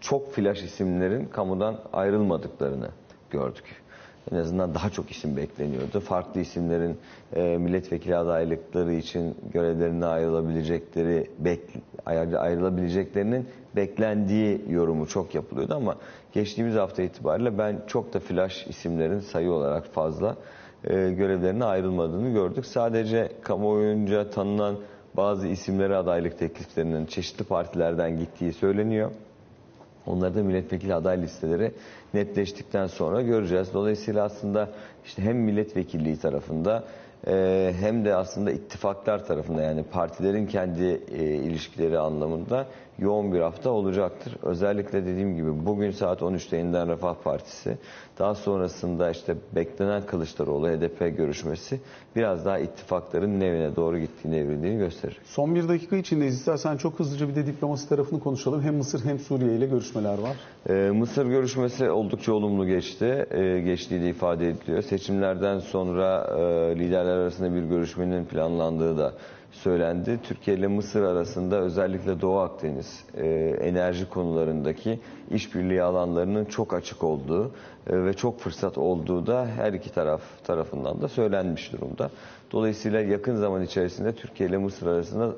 çok 0.00 0.32
flash 0.32 0.62
isimlerin 0.62 1.24
kamudan 1.24 1.76
ayrılmadıklarını 1.92 2.88
gördük. 3.30 3.64
En 4.32 4.36
azından 4.36 4.74
daha 4.74 4.90
çok 4.90 5.10
isim 5.10 5.36
bekleniyordu. 5.36 6.00
Farklı 6.00 6.40
isimlerin 6.40 6.98
e, 7.36 7.42
milletvekili 7.58 8.16
adaylıkları 8.16 8.92
için 8.92 9.36
görevlerine 9.52 10.06
ayrılabilecekleri 10.06 11.30
bek- 11.44 11.80
ayrı- 12.06 12.38
ayrılabileceklerinin 12.40 13.48
beklendiği 13.76 14.60
yorumu 14.68 15.06
çok 15.06 15.34
yapılıyordu 15.34 15.74
ama 15.74 15.96
geçtiğimiz 16.32 16.74
hafta 16.74 17.02
itibariyle 17.02 17.58
ben 17.58 17.82
çok 17.86 18.14
da 18.14 18.20
flash 18.20 18.66
isimlerin 18.66 19.20
sayı 19.20 19.50
olarak 19.50 19.86
fazla 19.86 20.36
e, 20.84 20.94
görevlerine 20.94 21.64
ayrılmadığını 21.64 22.30
gördük. 22.30 22.66
Sadece 22.66 23.32
kamuoyunca 23.42 24.30
tanınan 24.30 24.76
bazı 25.16 25.48
isimlere 25.48 25.96
adaylık 25.96 26.38
tekliflerinin 26.38 27.06
çeşitli 27.06 27.44
partilerden 27.44 28.18
gittiği 28.18 28.52
söyleniyor. 28.52 29.10
Onları 30.06 30.34
da 30.34 30.42
milletvekili 30.42 30.94
aday 30.94 31.22
listeleri 31.22 31.72
netleştikten 32.14 32.86
sonra 32.86 33.22
göreceğiz. 33.22 33.74
Dolayısıyla 33.74 34.24
aslında 34.24 34.68
işte 35.04 35.22
hem 35.22 35.36
milletvekilliği 35.36 36.16
tarafında 36.16 36.84
e, 37.26 37.72
hem 37.80 38.04
de 38.04 38.14
aslında 38.14 38.50
ittifaklar 38.52 39.26
tarafında 39.26 39.62
yani 39.62 39.82
partilerin 39.82 40.46
kendi 40.46 41.00
e, 41.12 41.24
ilişkileri 41.24 41.98
anlamında 41.98 42.66
yoğun 43.02 43.32
bir 43.32 43.40
hafta 43.40 43.70
olacaktır. 43.70 44.36
Özellikle 44.42 45.06
dediğim 45.06 45.36
gibi 45.36 45.66
bugün 45.66 45.90
saat 45.90 46.20
13'te 46.20 46.56
yeniden 46.56 46.88
Refah 46.88 47.14
Partisi, 47.14 47.78
daha 48.18 48.34
sonrasında 48.34 49.10
işte 49.10 49.36
beklenen 49.56 50.02
Kılıçdaroğlu 50.06 50.68
HDP 50.68 51.16
görüşmesi 51.16 51.80
biraz 52.16 52.44
daha 52.44 52.58
ittifakların 52.58 53.40
nevine 53.40 53.76
doğru 53.76 53.98
gittiğini 53.98 54.36
evrildiğini 54.36 54.78
gösterir. 54.78 55.18
Son 55.24 55.54
bir 55.54 55.68
dakika 55.68 55.96
içindeyiz. 55.96 56.34
İstersen 56.34 56.76
çok 56.76 56.98
hızlıca 56.98 57.28
bir 57.28 57.34
de 57.34 57.46
diplomasi 57.46 57.88
tarafını 57.88 58.20
konuşalım. 58.20 58.62
Hem 58.62 58.76
Mısır 58.76 59.04
hem 59.04 59.18
Suriye 59.18 59.56
ile 59.56 59.66
görüşmeler 59.66 60.18
var. 60.18 60.36
Ee, 60.68 60.90
Mısır 60.90 61.26
görüşmesi 61.26 61.90
oldukça 61.90 62.32
olumlu 62.32 62.66
geçti. 62.66 63.26
Ee, 63.30 63.60
geçtiği 63.60 64.02
de 64.02 64.08
ifade 64.08 64.48
ediliyor. 64.48 64.82
Seçimlerden 64.82 65.58
sonra 65.58 66.26
e, 66.38 66.78
liderler 66.78 67.16
arasında 67.16 67.54
bir 67.54 67.62
görüşmenin 67.62 68.24
planlandığı 68.24 68.98
da 68.98 69.12
söylendi. 69.52 70.20
Türkiye 70.22 70.56
ile 70.56 70.66
Mısır 70.66 71.02
arasında 71.02 71.60
özellikle 71.60 72.20
Doğu 72.20 72.38
Akdeniz 72.38 73.04
e, 73.16 73.26
enerji 73.60 74.08
konularındaki 74.08 75.00
işbirliği 75.30 75.82
alanlarının 75.82 76.44
çok 76.44 76.74
açık 76.74 77.04
olduğu 77.04 77.50
e, 77.90 78.04
ve 78.04 78.12
çok 78.14 78.40
fırsat 78.40 78.78
olduğu 78.78 79.26
da 79.26 79.46
her 79.46 79.72
iki 79.72 79.92
taraf 79.94 80.20
tarafından 80.44 81.00
da 81.02 81.08
söylenmiş 81.08 81.72
durumda. 81.72 82.10
Dolayısıyla 82.52 83.00
yakın 83.00 83.36
zaman 83.36 83.62
içerisinde 83.62 84.12
Türkiye 84.14 84.48
ile 84.48 84.58
Mısır 84.58 84.86
arasında 84.86 85.32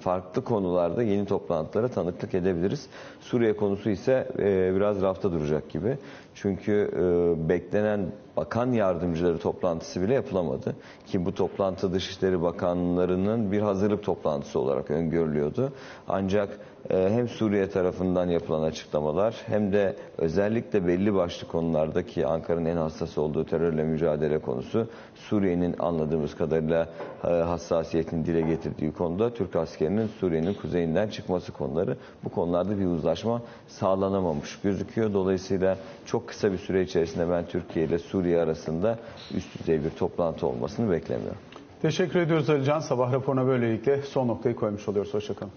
farklı 0.00 0.44
konularda 0.44 1.02
yeni 1.02 1.26
toplantılara 1.26 1.88
tanıklık 1.88 2.34
edebiliriz. 2.34 2.86
Suriye 3.20 3.56
konusu 3.56 3.90
ise 3.90 4.28
e, 4.38 4.74
biraz 4.76 5.02
rafta 5.02 5.32
duracak 5.32 5.70
gibi. 5.70 5.98
Çünkü 6.34 6.90
e, 6.96 7.48
beklenen 7.48 8.12
bakan 8.36 8.72
yardımcıları 8.72 9.38
toplantısı 9.38 10.02
bile 10.02 10.14
yapılamadı. 10.14 10.76
Ki 11.06 11.24
bu 11.24 11.34
toplantı 11.34 11.92
Dışişleri 11.92 12.42
Bakanlarının 12.42 13.52
bir 13.52 13.60
hazırlık 13.60 14.02
toplantısı 14.02 14.60
olarak 14.60 14.90
öngörülüyordu. 14.90 15.72
Ancak 16.08 16.58
e, 16.90 17.10
hem 17.10 17.28
Suriye 17.28 17.70
tarafından 17.70 18.28
yapılan 18.28 18.62
açıklamalar 18.62 19.36
hem 19.46 19.72
de 19.72 19.96
özellikle 20.18 20.86
belli 20.86 21.14
başlı 21.14 21.48
konulardaki 21.48 22.26
Ankara'nın 22.26 22.64
en 22.64 22.76
hassas 22.76 23.18
olduğu 23.18 23.44
terörle 23.44 23.84
mücadele 23.84 24.38
konusu 24.38 24.88
Suriye'nin 25.14 25.74
anladığımız 25.78 26.34
kadarıyla 26.36 26.88
e, 27.24 27.28
hassasiyetini 27.28 28.26
dile 28.26 28.40
getirdiği 28.40 28.92
konuda 28.92 29.34
Türk 29.34 29.56
askerinin 29.86 30.06
Suriye'nin 30.20 30.54
kuzeyinden 30.54 31.08
çıkması 31.08 31.52
konuları 31.52 31.96
bu 32.24 32.28
konularda 32.28 32.78
bir 32.78 32.86
uzlaşma 32.86 33.42
sağlanamamış 33.68 34.58
gözüküyor. 34.62 35.12
Dolayısıyla 35.12 35.78
çok 36.06 36.28
kısa 36.28 36.52
bir 36.52 36.58
süre 36.58 36.82
içerisinde 36.82 37.30
ben 37.30 37.46
Türkiye 37.46 37.84
ile 37.84 37.98
Suriye 37.98 38.40
arasında 38.40 38.98
üst 39.34 39.58
düzey 39.60 39.84
bir 39.84 39.90
toplantı 39.90 40.46
olmasını 40.46 40.90
beklemiyorum. 40.90 41.38
Teşekkür 41.82 42.20
ediyoruz 42.20 42.50
Ali 42.50 42.64
Can. 42.64 42.80
Sabah 42.80 43.12
raporuna 43.12 43.46
böylelikle 43.46 44.02
son 44.02 44.28
noktayı 44.28 44.56
koymuş 44.56 44.88
oluyoruz. 44.88 45.14
Hoşçakalın. 45.14 45.52